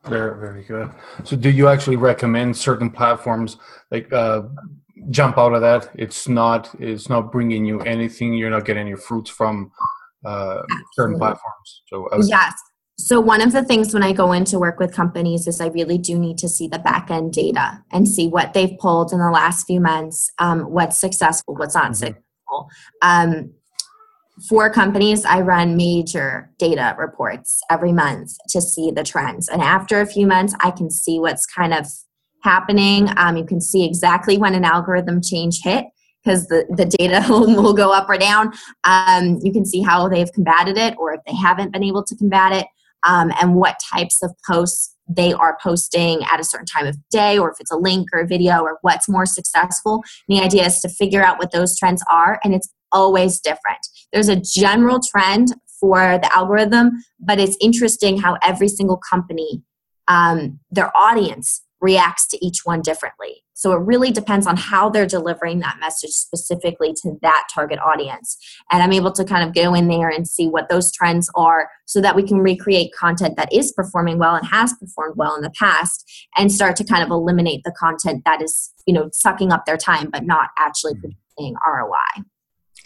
[0.04, 0.90] Very, very good.
[1.24, 3.58] So, do you actually recommend certain platforms
[3.90, 4.42] like uh,
[5.10, 5.90] jump out of that?
[5.94, 8.34] It's not, it's not bringing you anything.
[8.34, 9.70] You're not getting your fruits from
[10.24, 10.62] uh,
[10.94, 11.82] certain platforms.
[11.88, 12.54] So, was- yes.
[13.00, 15.68] So one of the things when I go in to work with companies is I
[15.68, 19.20] really do need to see the back end data and see what they've pulled in
[19.20, 21.94] the last few months, um, what's successful, what's not mm-hmm.
[21.94, 22.68] successful.
[23.00, 23.52] Um,
[24.48, 29.48] for companies, I run major data reports every month to see the trends.
[29.48, 31.86] And after a few months, I can see what's kind of
[32.42, 33.08] happening.
[33.16, 35.86] Um, you can see exactly when an algorithm change hit
[36.22, 38.52] because the, the data will, go up or down.
[38.84, 42.16] Um, you can see how they've combated it or if they haven't been able to
[42.16, 42.66] combat it
[43.06, 47.38] um, and what types of posts they are posting at a certain time of day
[47.38, 50.02] or if it's a link or a video or what's more successful.
[50.28, 53.86] And the idea is to figure out what those trends are and it's always different.
[54.12, 55.48] There's a general trend
[55.80, 59.62] for the algorithm, but it's interesting how every single company,
[60.08, 63.44] um, their audience reacts to each one differently.
[63.54, 68.36] So it really depends on how they're delivering that message specifically to that target audience.
[68.70, 71.68] And I'm able to kind of go in there and see what those trends are
[71.84, 75.42] so that we can recreate content that is performing well and has performed well in
[75.42, 79.52] the past and start to kind of eliminate the content that is, you know, sucking
[79.52, 81.00] up their time but not actually hmm.
[81.36, 82.22] producing ROI.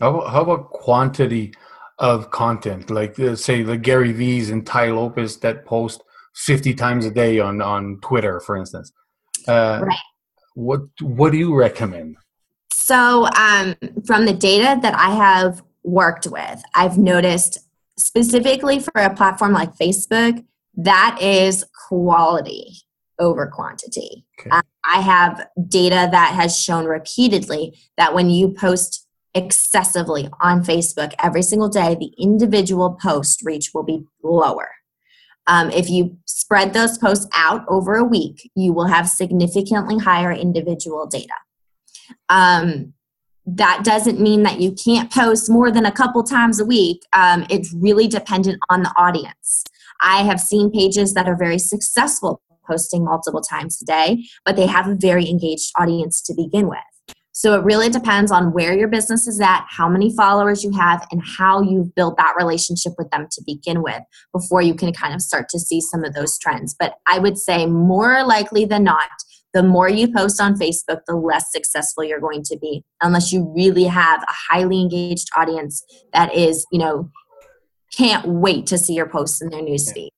[0.03, 1.55] How about, how about quantity
[2.01, 2.91] of content?
[2.91, 6.03] Like uh, say the Gary V's and Tai Lopez that post
[6.35, 8.93] 50 times a day on, on Twitter, for instance.
[9.47, 9.99] Uh, right.
[10.55, 12.17] What, what do you recommend?
[12.73, 17.61] So um, from the data that I have worked with, I've noticed
[17.97, 20.45] specifically for a platform like Facebook,
[20.79, 22.73] that is quality
[23.21, 24.25] over quantity.
[24.41, 24.51] Okay.
[24.51, 29.02] Um, I have data that has shown repeatedly that when you post
[29.35, 34.71] excessively on Facebook every single day, the individual post reach will be lower.
[35.47, 40.33] Um, if you spread those posts out over a week, you will have significantly higher
[40.33, 41.35] individual data.
[42.29, 42.95] Um,
[43.45, 47.05] that doesn't mean that you can't post more than a couple times a week.
[47.13, 49.65] Um, it's really dependent on the audience.
[50.01, 54.67] I have seen pages that are very successful posting multiple times a day, but they
[54.67, 56.79] have a very engaged audience to begin with.
[57.43, 61.05] So it really depends on where your business is at, how many followers you have,
[61.11, 64.01] and how you've built that relationship with them to begin with
[64.33, 66.77] before you can kind of start to see some of those trends.
[66.79, 69.09] But I would say more likely than not,
[69.55, 73.53] the more you post on Facebook, the less successful you're going to be, unless you
[73.57, 77.11] really have a highly engaged audience that is, you know,
[77.93, 80.11] can't wait to see your posts in their newsfeed.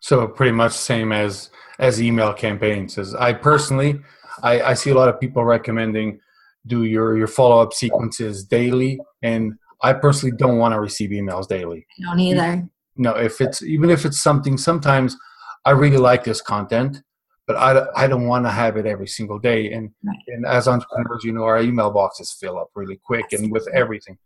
[0.00, 2.96] So pretty much same as as email campaigns.
[2.96, 4.00] As I personally,
[4.42, 6.20] I, I see a lot of people recommending
[6.66, 11.46] do your your follow up sequences daily, and I personally don't want to receive emails
[11.48, 11.86] daily.
[12.00, 12.68] I don't either.
[12.96, 15.16] No, if it's even if it's something, sometimes
[15.64, 17.02] I really like this content,
[17.46, 19.72] but I, I don't want to have it every single day.
[19.72, 20.16] And Right.
[20.28, 24.16] and as entrepreneurs, you know, our email boxes fill up really quick and with everything.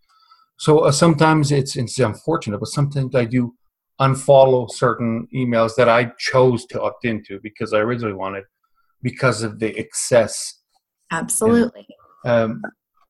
[0.58, 3.54] So uh, sometimes it's it's unfortunate, but sometimes I do
[4.00, 8.44] unfollow certain emails that I chose to opt into because I originally wanted
[9.02, 10.54] because of the excess.
[11.10, 11.86] Absolutely.
[12.24, 12.62] Um,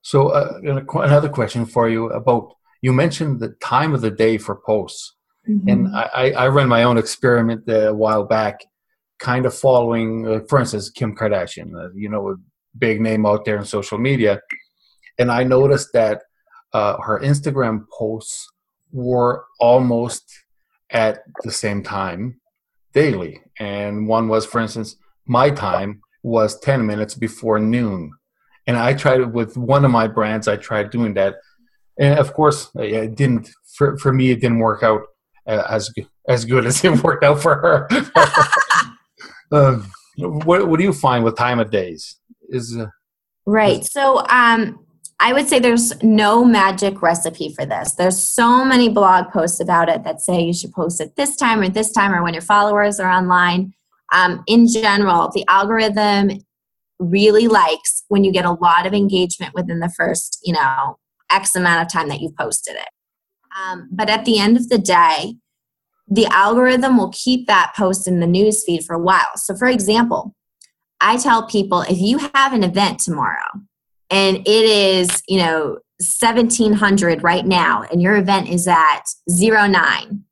[0.02, 4.38] so uh, and another question for you about you mentioned the time of the day
[4.38, 5.14] for posts.
[5.46, 5.94] And Mhm.
[5.94, 8.56] I, I I ran my own experiment uh, a while back,
[9.18, 12.36] kind of following, uh, for instance, Kim Kardashian, uh, you know, a
[12.76, 14.40] big name out there in social media.
[15.18, 16.22] And I noticed that
[16.72, 18.46] uh, her Instagram posts
[18.92, 20.24] were almost
[20.90, 22.40] at the same time
[22.92, 23.40] daily.
[23.58, 28.12] And one was, for instance, my time was 10 minutes before noon.
[28.68, 31.36] And I tried it with one of my brands, I tried doing that.
[31.98, 35.02] And of course, it didn't, for, for me, it didn't work out
[35.48, 35.90] uh, as
[36.28, 37.88] as good as it worked out for her.
[39.52, 42.20] um, what what do you find with time of days?
[42.50, 42.86] Is uh,
[43.46, 43.82] Right.
[43.82, 44.84] So um,
[45.20, 47.94] I would say there's no magic recipe for this.
[47.94, 51.62] There's so many blog posts about it that say you should post at this time
[51.62, 53.72] or this time or when your followers are online.
[54.12, 56.30] Um, in general, the algorithm
[56.98, 60.98] really likes when you get a lot of engagement within the first, you know,
[61.30, 62.88] X amount of time that you've posted it.
[63.58, 65.36] Um, but at the end of the day,
[66.06, 69.36] the algorithm will keep that post in the news feed for a while.
[69.36, 70.34] So, for example,
[71.00, 73.46] I tell people if you have an event tomorrow
[74.10, 75.78] and it is, you know,
[76.20, 80.24] 1700 right now and your event is at 09,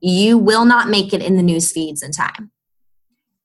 [0.00, 2.50] you will not make it in the news feeds in time.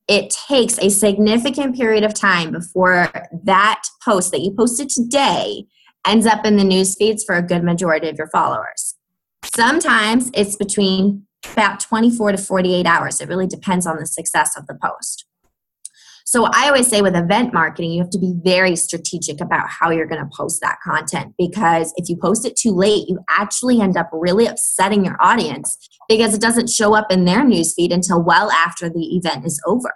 [0.08, 3.12] It takes a significant period of time before
[3.44, 5.66] that post that you posted today
[6.06, 8.96] ends up in the news feeds for a good majority of your followers.
[9.44, 13.20] Sometimes it's between about 24 to 48 hours.
[13.20, 15.26] It really depends on the success of the post.
[16.28, 19.92] So I always say with event marketing, you have to be very strategic about how
[19.92, 23.80] you're going to post that content because if you post it too late, you actually
[23.80, 25.78] end up really upsetting your audience
[26.10, 29.94] because it doesn't show up in their newsfeed until well after the event is over.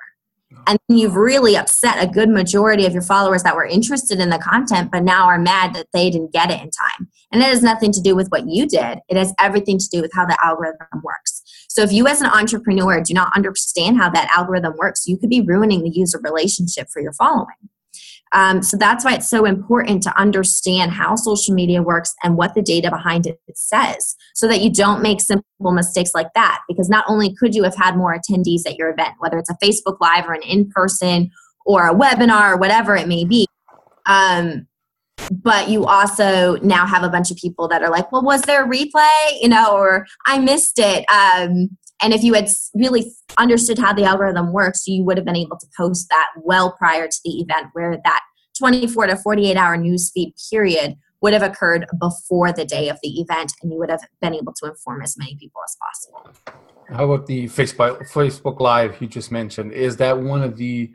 [0.67, 4.37] And you've really upset a good majority of your followers that were interested in the
[4.37, 7.09] content, but now are mad that they didn't get it in time.
[7.31, 10.01] And it has nothing to do with what you did, it has everything to do
[10.01, 11.41] with how the algorithm works.
[11.69, 15.29] So if you, as an entrepreneur, do not understand how that algorithm works, you could
[15.29, 17.69] be ruining the user relationship for your following.
[18.31, 22.53] Um, so that's why it's so important to understand how social media works and what
[22.53, 26.59] the data behind it says so that you don't make simple mistakes like that.
[26.67, 29.57] Because not only could you have had more attendees at your event, whether it's a
[29.63, 31.31] Facebook Live or an in person
[31.65, 33.47] or a webinar or whatever it may be,
[34.05, 34.67] um,
[35.31, 38.65] but you also now have a bunch of people that are like, well, was there
[38.65, 39.41] a replay?
[39.41, 41.05] You know, or I missed it.
[41.09, 45.35] Um, and if you had really understood how the algorithm works, you would have been
[45.35, 48.21] able to post that well prior to the event, where that
[48.57, 53.51] 24 to 48 hour newsfeed period would have occurred before the day of the event,
[53.61, 56.57] and you would have been able to inform as many people as possible.
[56.95, 59.73] how about the Facebook Facebook Live you just mentioned?
[59.73, 60.91] Is that one of the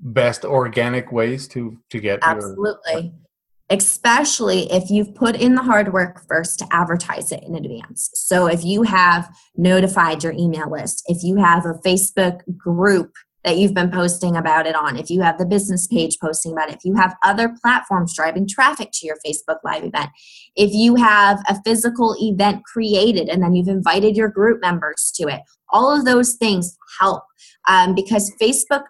[0.00, 3.14] best organic ways to to get your Absolutely.
[3.72, 8.10] Especially if you've put in the hard work first to advertise it in advance.
[8.12, 13.12] So, if you have notified your email list, if you have a Facebook group
[13.44, 16.68] that you've been posting about it on, if you have the business page posting about
[16.68, 20.10] it, if you have other platforms driving traffic to your Facebook Live event,
[20.54, 25.28] if you have a physical event created and then you've invited your group members to
[25.28, 27.22] it, all of those things help
[27.68, 28.82] um, because Facebook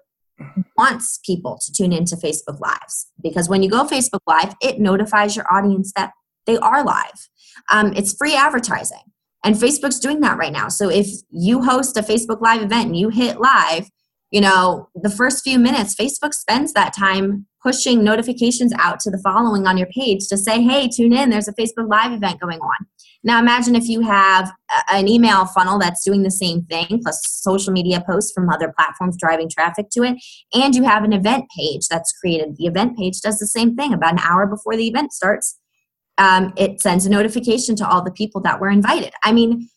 [0.77, 5.37] wants people to tune into Facebook Lives because when you go Facebook Live, it notifies
[5.37, 6.13] your audience that
[6.47, 7.29] they are live.
[7.71, 9.03] Um, it's free advertising,
[9.45, 10.69] and Facebook's doing that right now.
[10.69, 13.89] So if you host a Facebook Live event and you hit live,
[14.31, 19.21] you know, the first few minutes, Facebook spends that time pushing notifications out to the
[19.23, 22.59] following on your page to say, hey, tune in, there's a Facebook Live event going
[22.59, 22.87] on.
[23.25, 24.53] Now, imagine if you have
[24.91, 29.17] an email funnel that's doing the same thing, plus social media posts from other platforms
[29.17, 30.17] driving traffic to it,
[30.53, 32.57] and you have an event page that's created.
[32.57, 33.93] The event page does the same thing.
[33.93, 35.59] About an hour before the event starts,
[36.19, 39.13] um, it sends a notification to all the people that were invited.
[39.25, 39.69] I mean,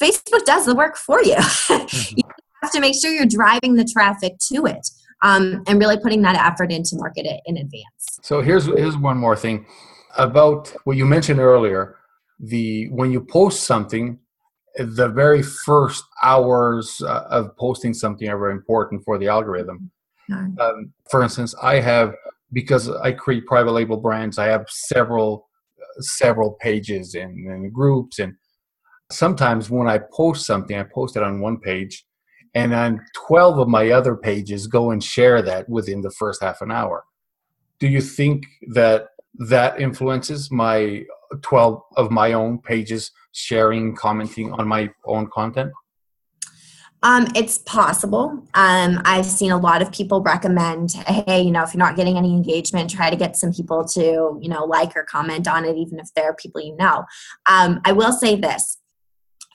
[0.00, 1.36] Facebook does the work for you.
[1.72, 2.14] Mm-hmm.
[2.16, 2.22] you
[2.62, 4.88] have to make sure you're driving the traffic to it
[5.22, 8.18] um, and really putting that effort in to market it in advance.
[8.22, 9.66] So here's here's one more thing
[10.16, 11.96] about what you mentioned earlier.
[12.42, 14.18] The when you post something,
[14.76, 19.90] the very first hours uh, of posting something are very important for the algorithm.
[20.60, 22.14] Um, for instance, I have
[22.52, 24.38] because I create private label brands.
[24.38, 25.48] I have several
[26.00, 28.34] several pages and, and groups and
[29.12, 32.04] sometimes when I post something, I post it on one page,
[32.54, 36.60] and then 12 of my other pages go and share that within the first half
[36.60, 37.04] an hour.
[37.78, 39.08] Do you think that
[39.48, 41.04] that influences my
[41.40, 45.72] 12 of my own pages sharing, commenting on my own content?
[47.04, 48.46] Um, it's possible.
[48.54, 52.16] Um, I've seen a lot of people recommend, hey, you know, if you're not getting
[52.16, 55.76] any engagement, try to get some people to, you know, like or comment on it,
[55.76, 57.04] even if they're people you know.
[57.46, 58.78] Um, I will say this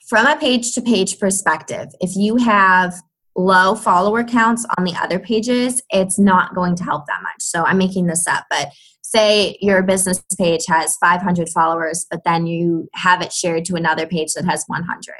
[0.08, 2.94] from a page to page perspective, if you have
[3.36, 7.40] low follower counts on the other pages, it's not going to help that much.
[7.40, 8.68] So I'm making this up, but
[9.10, 14.06] say your business page has 500 followers, but then you have it shared to another
[14.06, 15.14] page that has 100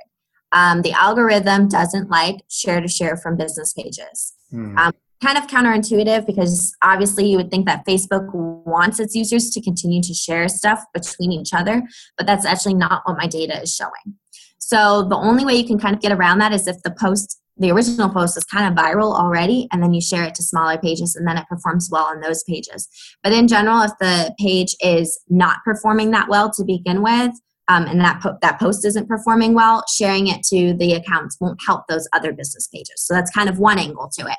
[0.53, 4.35] um, the algorithm doesn't like share to share from business pages.
[4.51, 4.77] Hmm.
[4.79, 9.61] Um, kind of counterintuitive because obviously you would think that Facebook wants its users to
[9.61, 11.83] continue to share stuff between each other,
[12.17, 14.17] but that's actually not what my data is showing.
[14.59, 17.41] So the only way you can kind of get around that is if the post,
[17.59, 20.79] the original post is kind of viral already, and then you share it to smaller
[20.79, 22.89] pages and then it performs well on those pages.
[23.23, 27.33] But in general, if the page is not performing that well to begin with,
[27.69, 31.61] um, and that po- that post isn't performing well, sharing it to the accounts won't
[31.67, 32.95] help those other business pages.
[32.97, 34.39] So that's kind of one angle to it.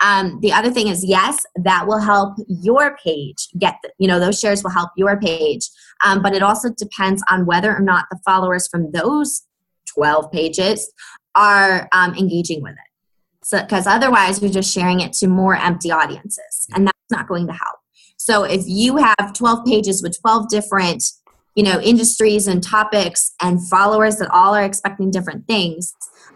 [0.00, 4.18] Um, the other thing is, yes, that will help your page get, the, you know,
[4.18, 5.70] those shares will help your page.
[6.04, 9.42] Um, but it also depends on whether or not the followers from those
[9.94, 10.92] 12 pages
[11.36, 13.44] are um, engaging with it.
[13.44, 17.46] So, because otherwise you're just sharing it to more empty audiences, and that's not going
[17.46, 17.78] to help.
[18.16, 21.04] So, if you have 12 pages with 12 different
[21.56, 25.92] you know industries and topics and followers that all are expecting different things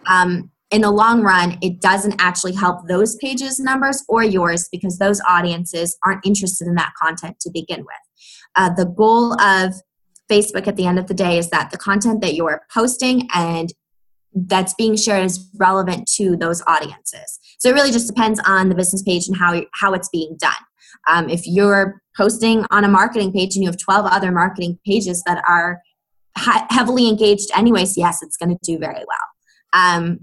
[0.09, 4.99] um, in the long run it doesn't actually help those pages numbers or yours because
[4.99, 8.03] those audiences aren't interested in that content to begin with
[8.57, 9.75] uh, the goal of
[10.31, 13.73] facebook at the end of the day is that the content that you're posting and
[14.35, 17.39] that's being shared is relevant to those audiences.
[17.59, 20.53] So it really just depends on the business page and how how it's being done.
[21.09, 25.23] Um, if you're posting on a marketing page and you have 12 other marketing pages
[25.27, 25.81] that are
[26.37, 29.27] heavily engaged anyways yes it's going to do very well.
[29.73, 30.21] Um,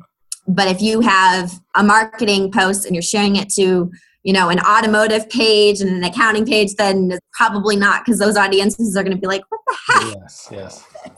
[0.47, 3.91] but if you have a marketing post and you're sharing it to
[4.27, 8.37] you know an automotive page and an accounting page then it's probably not because those
[8.37, 10.83] audiences are going to be like what the heck yes yes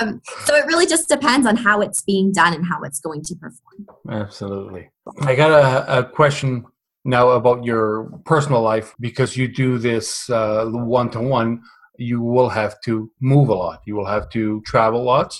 [0.00, 3.22] um, so it really just depends on how it's being done and how it's going
[3.22, 6.64] to perform absolutely i got a, a question
[7.04, 11.62] now, about your personal life, because you do this one to one,
[11.98, 13.82] you will have to move a lot.
[13.84, 15.38] You will have to travel a lot.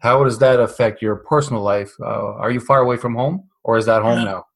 [0.00, 1.92] How does that affect your personal life?
[2.00, 4.46] Uh, are you far away from home, or is that home now?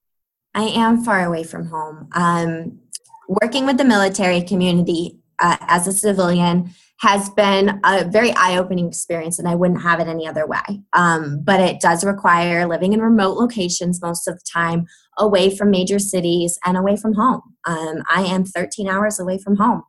[0.56, 2.08] I am far away from home.
[2.14, 2.80] Um,
[3.28, 9.38] working with the military community uh, as a civilian has been a very eye-opening experience
[9.38, 10.82] and i wouldn't have it any other way.
[10.94, 14.86] Um, but it does require living in remote locations most of the time
[15.18, 17.42] away from major cities and away from home.
[17.66, 19.82] Um, i am 13 hours away from home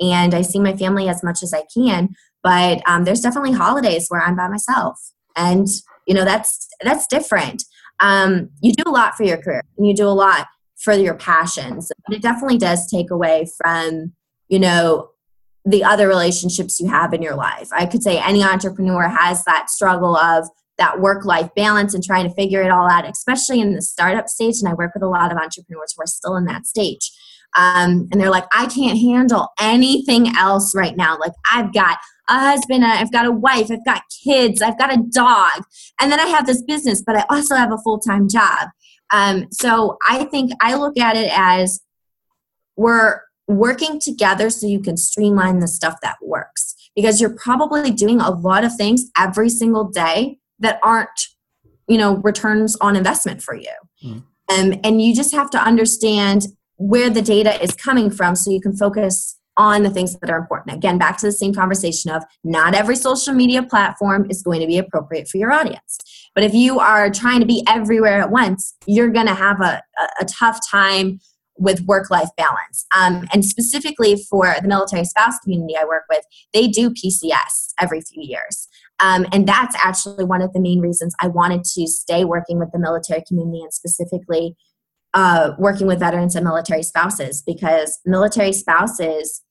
[0.00, 2.08] and i see my family as much as i can
[2.42, 4.98] but um, there's definitely holidays where i'm by myself.
[5.36, 5.68] And
[6.06, 7.64] you know that's that's different
[8.00, 11.14] um, you do a lot for your career and you do a lot for your
[11.14, 14.12] passions but it definitely does take away from
[14.48, 15.08] you know
[15.64, 17.68] the other relationships you have in your life.
[17.72, 22.28] I could say any entrepreneur has that struggle of that work life balance and trying
[22.28, 24.56] to figure it all out, especially in the startup stage.
[24.58, 27.10] And I work with a lot of entrepreneurs who are still in that stage.
[27.56, 31.16] Um, and they're like, I can't handle anything else right now.
[31.18, 35.02] Like, I've got a husband, I've got a wife, I've got kids, I've got a
[35.10, 35.64] dog,
[36.00, 38.68] and then I have this business, but I also have a full time job.
[39.12, 41.80] Um, so I think I look at it as
[42.76, 48.20] we're working together so you can streamline the stuff that works because you're probably doing
[48.20, 51.10] a lot of things every single day that aren't
[51.86, 53.72] you know returns on investment for you
[54.02, 54.22] mm.
[54.48, 58.60] Um, and you just have to understand where the data is coming from so you
[58.60, 60.76] can focus on the things that are important.
[60.76, 64.66] Again, back to the same conversation of not every social media platform is going to
[64.66, 65.98] be appropriate for your audience.
[66.34, 69.82] But if you are trying to be everywhere at once, you're going to have a,
[70.20, 71.20] a, tough time
[71.56, 72.84] with work life balance.
[72.96, 78.00] Um, and specifically for the military spouse community I work with, they do PCS every
[78.00, 78.68] few years.
[79.00, 82.72] Um, and that's actually one of the main reasons I wanted to stay working with
[82.72, 84.56] the military community and specifically
[85.14, 89.42] uh, working with veterans and military spouses because military spouses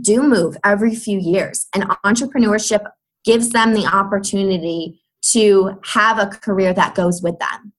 [0.00, 2.84] do move every few years, and entrepreneurship
[3.24, 7.72] gives them the opportunity to have a career that goes with them.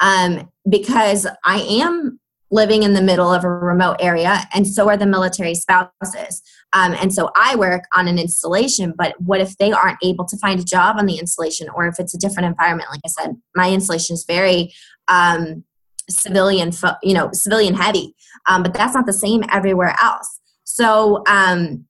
[0.00, 4.96] Um, because I am living in the middle of a remote area, and so are
[4.96, 6.42] the military spouses.
[6.72, 10.36] Um, and so I work on an installation, but what if they aren't able to
[10.38, 12.88] find a job on the installation, or if it's a different environment?
[12.90, 14.72] Like I said, my installation is very
[15.08, 15.64] um,
[16.08, 16.70] civilian,
[17.02, 18.14] you know, civilian heavy,
[18.46, 20.40] um, but that's not the same everywhere else.
[20.66, 21.86] So um,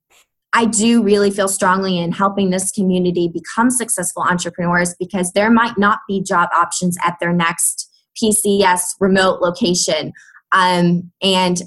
[0.52, 5.76] I do really feel strongly in helping this community become successful entrepreneurs because there might
[5.76, 7.90] not be job options at their next
[8.22, 10.12] PCS remote location.
[10.52, 11.62] Um, and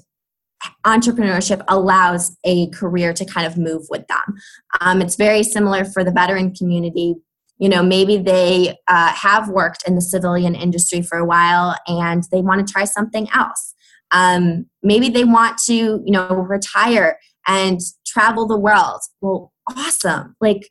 [0.85, 4.35] entrepreneurship allows a career to kind of move with them.
[4.81, 7.15] Um, it's very similar for the veteran community.
[7.57, 12.23] You know, maybe they uh, have worked in the civilian industry for a while and
[12.31, 13.73] they want to try something else.
[14.11, 19.01] Um, maybe they want to, you know, retire and travel the world.
[19.21, 20.35] Well, awesome.
[20.41, 20.69] Like,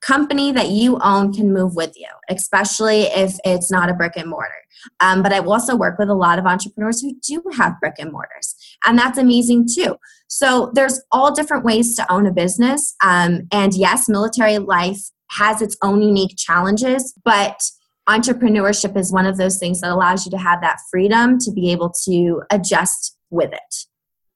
[0.00, 4.30] company that you own can move with you, especially if it's not a brick and
[4.30, 4.52] mortar.
[5.00, 8.12] Um, but I also work with a lot of entrepreneurs who do have brick and
[8.12, 8.54] mortars,
[8.86, 9.96] and that's amazing too.
[10.28, 12.94] So there's all different ways to own a business.
[13.02, 15.00] Um, and yes, military life
[15.30, 17.60] has its own unique challenges, but
[18.08, 21.70] entrepreneurship is one of those things that allows you to have that freedom to be
[21.70, 23.74] able to adjust with it.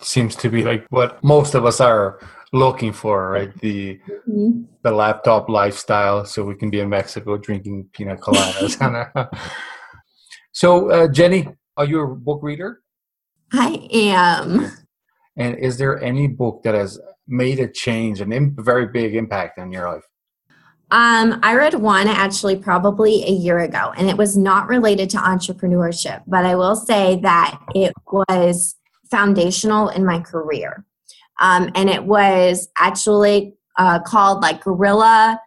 [0.01, 2.21] Seems to be like what most of us are
[2.53, 3.59] looking for right?
[3.61, 3.99] The
[4.29, 4.65] mm-hmm.
[4.83, 8.77] the laptop lifestyle so we can be in mexico drinking pina coladas.
[10.55, 11.49] So uh, jenny
[11.79, 12.83] are you a book reader?
[13.55, 14.71] I am.
[15.37, 19.59] And is there any book that has made a change an Im- very big impact
[19.59, 20.05] on your life
[20.93, 25.17] um, I read one actually probably a year ago, and it was not related to
[25.17, 28.77] entrepreneurship, but I will say that it was
[29.11, 30.85] foundational in my career.
[31.41, 35.41] Um, and it was actually uh, called like guerrilla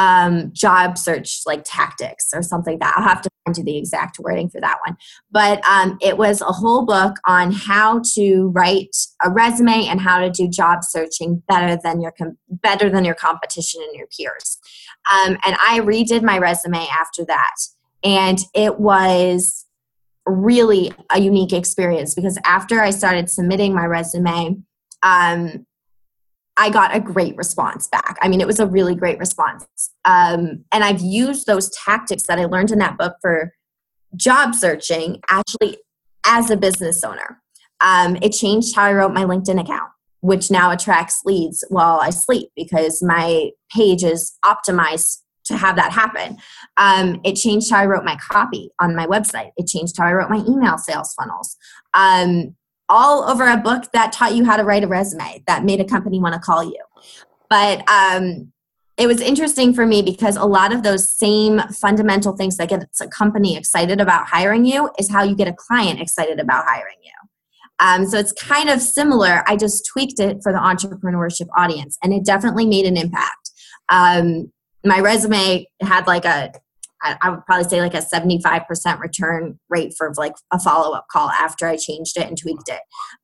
[0.00, 2.94] um, job search like tactics or something like that.
[2.96, 4.96] I'll have to find you the exact wording for that one.
[5.30, 10.18] But um, it was a whole book on how to write a resume and how
[10.20, 14.58] to do job searching better than your com- better than your competition and your peers.
[15.12, 17.56] Um, and I redid my resume after that,
[18.02, 19.66] and it was
[20.24, 24.62] really a unique experience because after I started submitting my resume,
[25.02, 25.66] um,
[26.56, 28.16] I got a great response back.
[28.20, 29.66] I mean, it was a really great response.
[30.04, 33.54] Um, and I've used those tactics that I learned in that book for
[34.16, 35.78] job searching actually
[36.26, 37.40] as a business owner.
[37.80, 39.90] Um, it changed how I wrote my LinkedIn account,
[40.20, 45.92] which now attracts leads while I sleep because my page is optimized to have that
[45.92, 46.36] happen.
[46.76, 49.50] Um, it changed how I wrote my copy on my website.
[49.56, 51.56] It changed how I wrote my email sales funnels.
[51.94, 52.54] Um,
[52.90, 55.84] all over a book that taught you how to write a resume that made a
[55.84, 56.82] company want to call you.
[57.48, 58.52] But um,
[58.98, 62.84] it was interesting for me because a lot of those same fundamental things that get
[63.00, 66.98] a company excited about hiring you is how you get a client excited about hiring
[67.02, 67.10] you.
[67.78, 69.42] Um, so it's kind of similar.
[69.46, 73.50] I just tweaked it for the entrepreneurship audience, and it definitely made an impact.
[73.88, 74.52] Um,
[74.84, 76.52] my resume had like a
[77.02, 81.30] I would probably say like a 75% return rate for like a follow up call
[81.30, 82.80] after I changed it and tweaked it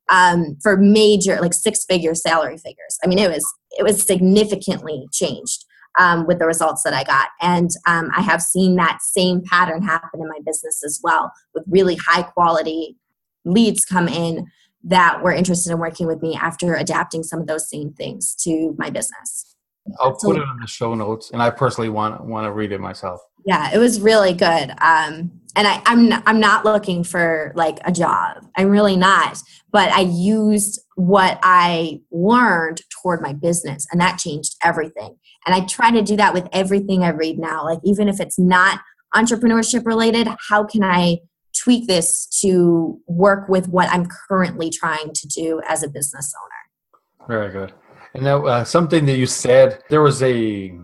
[0.09, 2.97] um, for major like six figure salary figures.
[3.03, 5.65] I mean, it was it was significantly changed
[5.99, 9.83] um, with the results that I got, and um, I have seen that same pattern
[9.83, 12.97] happen in my business as well with really high quality
[13.45, 14.47] leads come in
[14.83, 18.73] that were interested in working with me after adapting some of those same things to
[18.77, 19.55] my business.
[19.99, 22.81] I'll put it on the show notes, and I personally want want to read it
[22.81, 23.21] myself.
[23.45, 24.71] Yeah, it was really good.
[24.81, 28.45] Um, and I, I'm I'm not looking for like a job.
[28.55, 29.39] I'm really not.
[29.71, 35.17] But I used what I learned toward my business, and that changed everything.
[35.45, 37.65] And I try to do that with everything I read now.
[37.65, 38.79] Like even if it's not
[39.15, 41.19] entrepreneurship related, how can I
[41.57, 47.27] tweak this to work with what I'm currently trying to do as a business owner?
[47.27, 47.73] Very good.
[48.13, 50.79] And now, uh, something that you said, there was a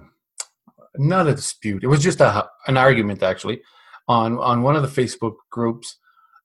[0.97, 1.83] not a dispute.
[1.83, 3.61] It was just a an argument actually
[4.07, 5.97] on on one of the Facebook groups.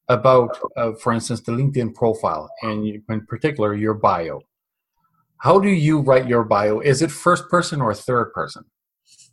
[0.09, 4.41] about, uh, for instance, the LinkedIn profile and you, in particular your bio.
[5.39, 6.81] How do you write your bio?
[6.81, 8.65] Is it first person or third person?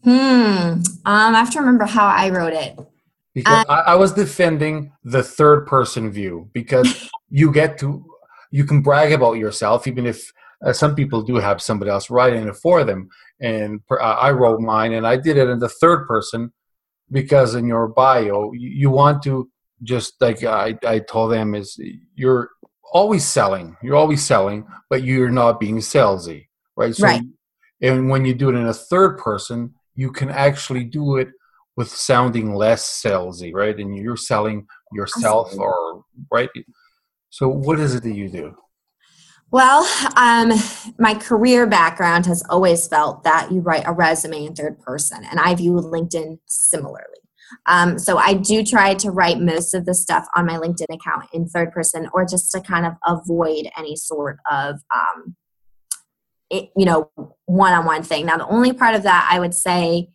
[0.04, 0.12] Hmm.
[0.12, 2.78] Um, I have to remember how I wrote it.
[3.34, 8.06] Because uh, I, I was defending the third person view because you get to
[8.52, 10.32] you can brag about yourself even if
[10.64, 13.10] uh, some people do have somebody else writing it for them.
[13.42, 16.54] And uh, i wrote mine and i did it in the third person
[17.12, 19.50] because in your bio you, you want to
[19.84, 21.80] just like I, I told them is
[22.16, 22.50] you're
[22.94, 26.48] always selling you're always selling but you're not being salesy
[26.78, 26.96] right?
[26.96, 27.22] So right.
[27.82, 31.30] and when you do it in a third person you can actually do it
[31.76, 33.78] with sounding less salesy right?
[33.78, 36.50] And you're selling yourself or right?
[37.30, 38.56] So what is it that you do
[39.52, 39.88] well,
[40.18, 40.52] um,
[41.00, 45.40] my career background has always felt that you write a resume in third person, and
[45.40, 47.20] I view LinkedIn similarly.
[47.68, 51.26] Um, so I do try to write most of the stuff on my LinkedIn account
[51.32, 55.36] in third person, or just to kind of avoid any sort of, um,
[56.50, 57.12] it, you know,
[57.46, 58.26] one-on-one thing.
[58.26, 60.10] Now, the only part of that I would say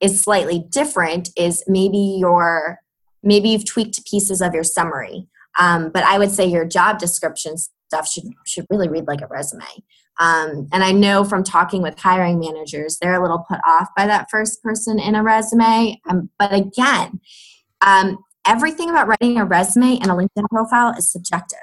[0.00, 2.78] is slightly different is maybe your
[3.22, 5.26] maybe you've tweaked pieces of your summary.
[5.58, 9.26] Um, but I would say your job descriptions stuff should should really read like a
[9.26, 9.64] resume.
[10.18, 14.06] Um, and I know from talking with hiring managers, they're a little put off by
[14.06, 16.00] that first person in a resume.
[16.08, 17.20] Um, but again,
[17.82, 21.58] um, everything about writing a resume and a LinkedIn profile is subjective.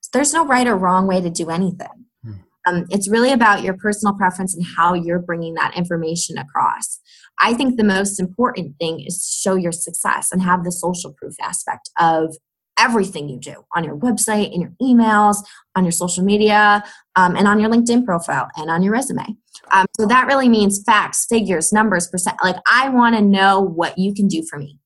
[0.00, 2.06] So there's no right or wrong way to do anything.
[2.24, 2.32] Hmm.
[2.66, 6.98] Um, it's really about your personal preference and how you're bringing that information across.
[7.40, 11.12] I think the most important thing is to show your success and have the social
[11.12, 12.36] proof aspect of
[12.78, 15.36] everything you do on your website, in your emails,
[15.76, 16.84] on your social media,
[17.16, 19.36] um, and on your LinkedIn profile and on your resume.
[19.70, 22.36] Um, so that really means facts, figures, numbers, percent.
[22.42, 24.78] Like, I want to know what you can do for me.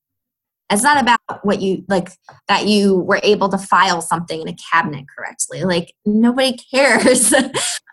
[0.69, 2.09] It's not about what you like
[2.49, 5.63] that you were able to file something in a cabinet correctly.
[5.63, 7.33] Like, nobody cares.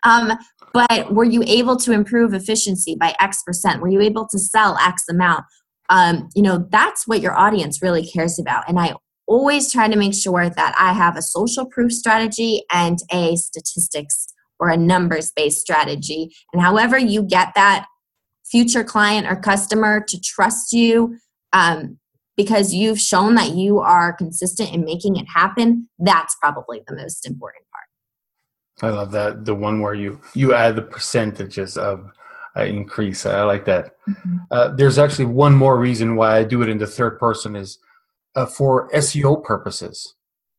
[0.02, 0.32] um,
[0.72, 3.80] but were you able to improve efficiency by X percent?
[3.80, 5.44] Were you able to sell X amount?
[5.88, 8.64] Um, you know, that's what your audience really cares about.
[8.68, 8.94] And I
[9.26, 14.32] always try to make sure that I have a social proof strategy and a statistics
[14.58, 16.34] or a numbers based strategy.
[16.52, 17.86] And however you get that
[18.44, 21.18] future client or customer to trust you
[21.52, 21.98] um,
[22.36, 27.26] because you've shown that you are consistent in making it happen, that's probably the most
[27.26, 28.92] important part.
[28.92, 29.44] I love that.
[29.44, 32.10] The one where you you add the percentages of
[32.56, 33.26] uh, increase.
[33.26, 33.96] I like that.
[34.08, 34.36] Mm-hmm.
[34.50, 37.78] Uh, there's actually one more reason why I do it in the third person is
[38.34, 40.14] uh, for SEO purposes.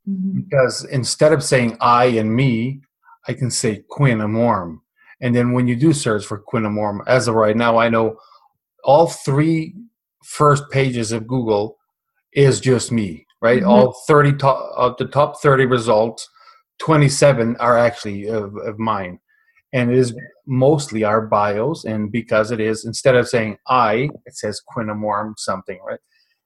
[0.07, 0.41] Mm-hmm.
[0.41, 2.82] Because instead of saying I and me,
[3.28, 4.80] I can say Quinn Amorm.
[5.21, 8.17] And then when you do search for Quinn Amorm, as of right now, I know
[8.84, 9.73] all three
[10.23, 11.78] first pages of Google
[12.34, 13.61] is just me, right?
[13.61, 13.69] Mm-hmm.
[13.69, 16.30] All 30 top, of the top 30 results,
[16.80, 19.19] 27 are actually of, of mine.
[19.73, 20.15] And it is
[20.45, 21.86] mostly our bios.
[21.86, 25.99] And because it is, instead of saying I, it says Quinn Amorm something, right?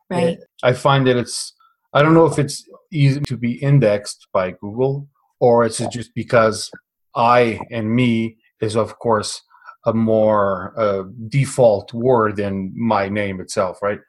[0.09, 0.39] Right.
[0.63, 1.53] I find that it's,
[1.93, 5.07] I don't know if it's easy to be indexed by Google
[5.39, 6.69] or it's just because
[7.15, 9.41] I and me is, of course,
[9.85, 13.99] a more uh, default word than my name itself, right?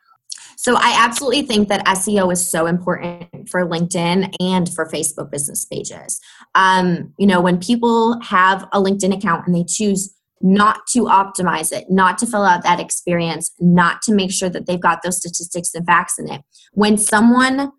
[0.57, 5.65] So I absolutely think that SEO is so important for LinkedIn and for Facebook business
[5.65, 6.21] pages.
[6.55, 11.73] Um, you know, when people have a LinkedIn account and they choose not to optimize
[11.73, 15.19] it, not to fill out that experience, not to make sure that they've got those
[15.19, 16.43] statistics and facts in it.
[16.73, 17.73] When someone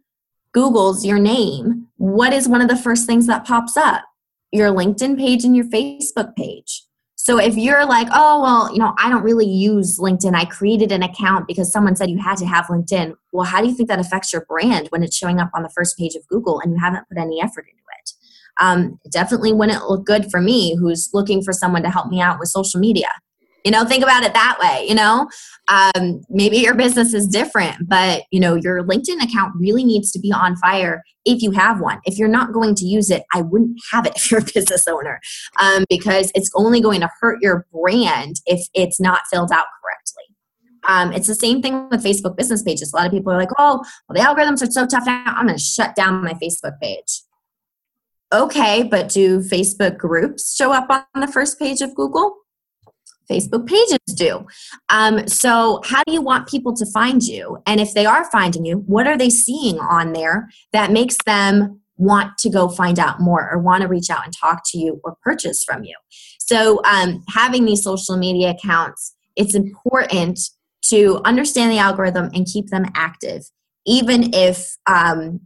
[0.56, 4.04] Googles your name, what is one of the first things that pops up?
[4.52, 6.84] Your LinkedIn page and your Facebook page.
[7.16, 10.34] So if you're like, oh, well, you know, I don't really use LinkedIn.
[10.34, 13.14] I created an account because someone said you had to have LinkedIn.
[13.32, 15.70] Well, how do you think that affects your brand when it's showing up on the
[15.70, 17.81] first page of Google and you haven't put any effort into it?
[18.62, 22.40] Um, definitely wouldn't look good for me who's looking for someone to help me out
[22.40, 23.10] with social media.
[23.66, 25.28] You know think about it that way you know?
[25.68, 30.20] Um, maybe your business is different but you know your linkedin account really needs to
[30.20, 32.00] be on fire if you have one.
[32.06, 34.88] If you're not going to use it i wouldn't have it if you're a business
[34.88, 35.20] owner
[35.60, 40.36] um, because it's only going to hurt your brand if it's not filled out correctly.
[40.88, 42.94] Um, it's the same thing with facebook business pages.
[42.94, 45.46] A lot of people are like oh well the algorithms are so tough now i'm
[45.46, 47.22] going to shut down my facebook page
[48.34, 52.36] Okay, but do Facebook groups show up on the first page of Google?
[53.30, 54.46] Facebook pages do.
[54.90, 57.58] Um, so, how do you want people to find you?
[57.66, 61.82] And if they are finding you, what are they seeing on there that makes them
[61.98, 65.00] want to go find out more or want to reach out and talk to you
[65.04, 65.96] or purchase from you?
[66.40, 70.40] So, um, having these social media accounts, it's important
[70.86, 73.44] to understand the algorithm and keep them active,
[73.86, 75.42] even if um,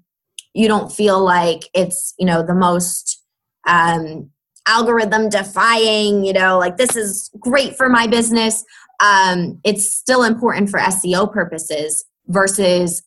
[0.55, 3.21] you don't feel like it's you know the most
[3.67, 4.29] um,
[4.67, 8.63] algorithm defying you know like this is great for my business
[9.01, 13.03] um, it's still important for seo purposes versus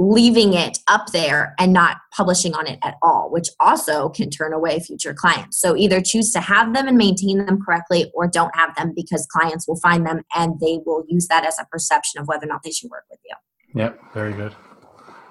[0.00, 4.54] leaving it up there and not publishing on it at all, which also can turn
[4.54, 5.60] away future clients.
[5.60, 9.26] So either choose to have them and maintain them correctly or don't have them because
[9.26, 12.48] clients will find them and they will use that as a perception of whether or
[12.48, 13.34] not they should work with you.
[13.74, 14.54] Yep, very good.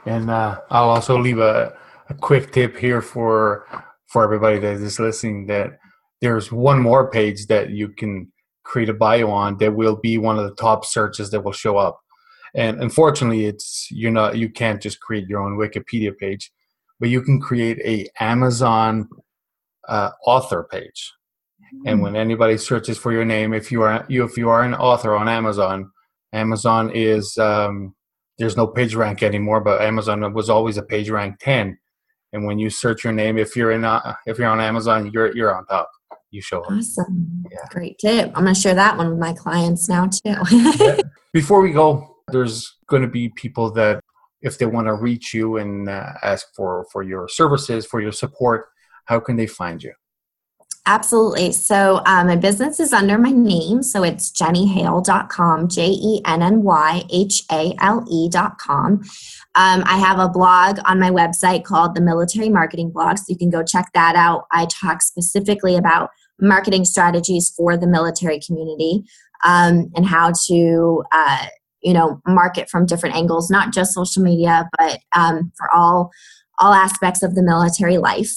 [0.10, 1.78] And uh, I'll also leave a,
[2.10, 3.68] a quick tip here for
[4.08, 5.78] for everybody that is listening that
[6.20, 8.32] there's one more page that you can
[8.64, 11.78] create a bio on that will be one of the top searches that will show
[11.78, 12.00] up.
[12.56, 16.52] And unfortunately it's you're not you can't just create your own wikipedia page
[17.00, 19.08] but you can create a amazon
[19.88, 21.14] uh, author page.
[21.86, 24.74] And when anybody searches for your name if you are you if you are an
[24.74, 25.92] author on amazon
[26.34, 27.94] amazon is um,
[28.40, 31.78] there's no page rank anymore but amazon was always a page rank 10
[32.34, 35.36] and when you search your name if you're in uh, if you're on amazon you're
[35.36, 35.90] you're on top.
[36.32, 36.72] You show up.
[36.72, 37.44] Awesome.
[37.52, 37.58] Yeah.
[37.72, 38.28] great tip.
[38.36, 40.36] I'm going to share that one with my clients now too.
[41.34, 44.00] Before we go there's going to be people that
[44.42, 48.12] if they want to reach you and uh, ask for for your services for your
[48.12, 48.68] support
[49.06, 49.94] how can they find you
[50.86, 51.52] Absolutely.
[51.52, 53.84] So um, my business is under my name.
[53.84, 59.02] So it's jennyhale.com, J E N N Y H A L E.com.
[59.56, 63.18] Um, I have a blog on my website called the Military Marketing Blog.
[63.18, 64.46] So you can go check that out.
[64.52, 66.10] I talk specifically about
[66.42, 69.04] marketing strategies for the military community
[69.44, 71.46] um, and how to uh,
[71.82, 76.12] you know market from different angles not just social media but um, for all
[76.60, 78.32] all aspects of the military life.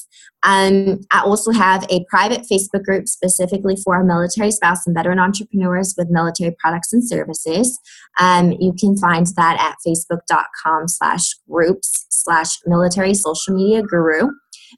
[0.45, 5.95] Um, i also have a private facebook group specifically for military spouse and veteran entrepreneurs
[5.97, 7.79] with military products and services.
[8.19, 14.31] Um, you can find that at facebook.com slash groups slash military social media guru.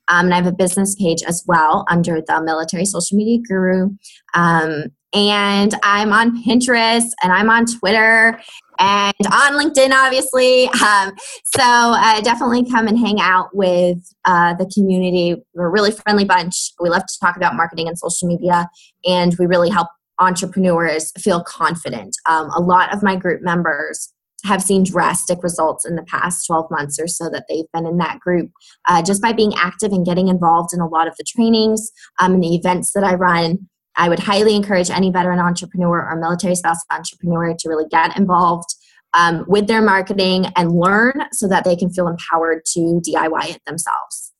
[0.08, 3.90] Um, and I have a business page as well under the Military Social Media Guru.
[4.34, 8.40] Um, and I'm on Pinterest and I'm on Twitter
[8.78, 10.66] and on LinkedIn, obviously.
[10.84, 11.12] Um,
[11.44, 15.36] so uh, definitely come and hang out with uh, the community.
[15.54, 16.72] We're a really friendly bunch.
[16.80, 18.68] We love to talk about marketing and social media,
[19.04, 19.88] and we really help
[20.18, 22.16] entrepreneurs feel confident.
[22.28, 24.12] Um, a lot of my group members
[24.44, 27.96] have seen drastic results in the past 12 months or so that they've been in
[27.96, 28.50] that group
[28.88, 31.90] uh, just by being active and getting involved in a lot of the trainings
[32.20, 33.68] um, and the events that I run.
[33.96, 38.74] I would highly encourage any veteran entrepreneur or military spouse entrepreneur to really get involved
[39.14, 43.62] um, with their marketing and learn so that they can feel empowered to DIY it
[43.66, 44.32] themselves.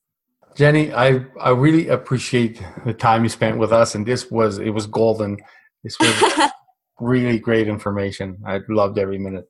[0.57, 4.70] Jenny, I, I really appreciate the time you spent with us, and this was it
[4.70, 5.38] was golden.
[5.82, 6.50] This was
[7.00, 8.38] really great information.
[8.46, 9.46] I loved every minute.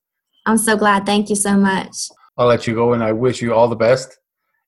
[0.47, 1.05] I'm so glad.
[1.05, 2.09] Thank you so much.
[2.39, 4.19] I'll let you go, and I wish you all the best.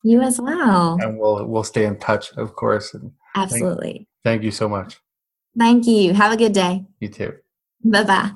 [0.02, 0.98] You as well.
[1.00, 2.94] And we'll we'll stay in touch, of course.
[3.34, 4.06] Absolutely.
[4.22, 5.00] Thank, thank you so much.
[5.58, 6.12] Thank you.
[6.14, 6.84] Have a good day.
[7.00, 7.32] You too.
[7.84, 8.30] Bye bye.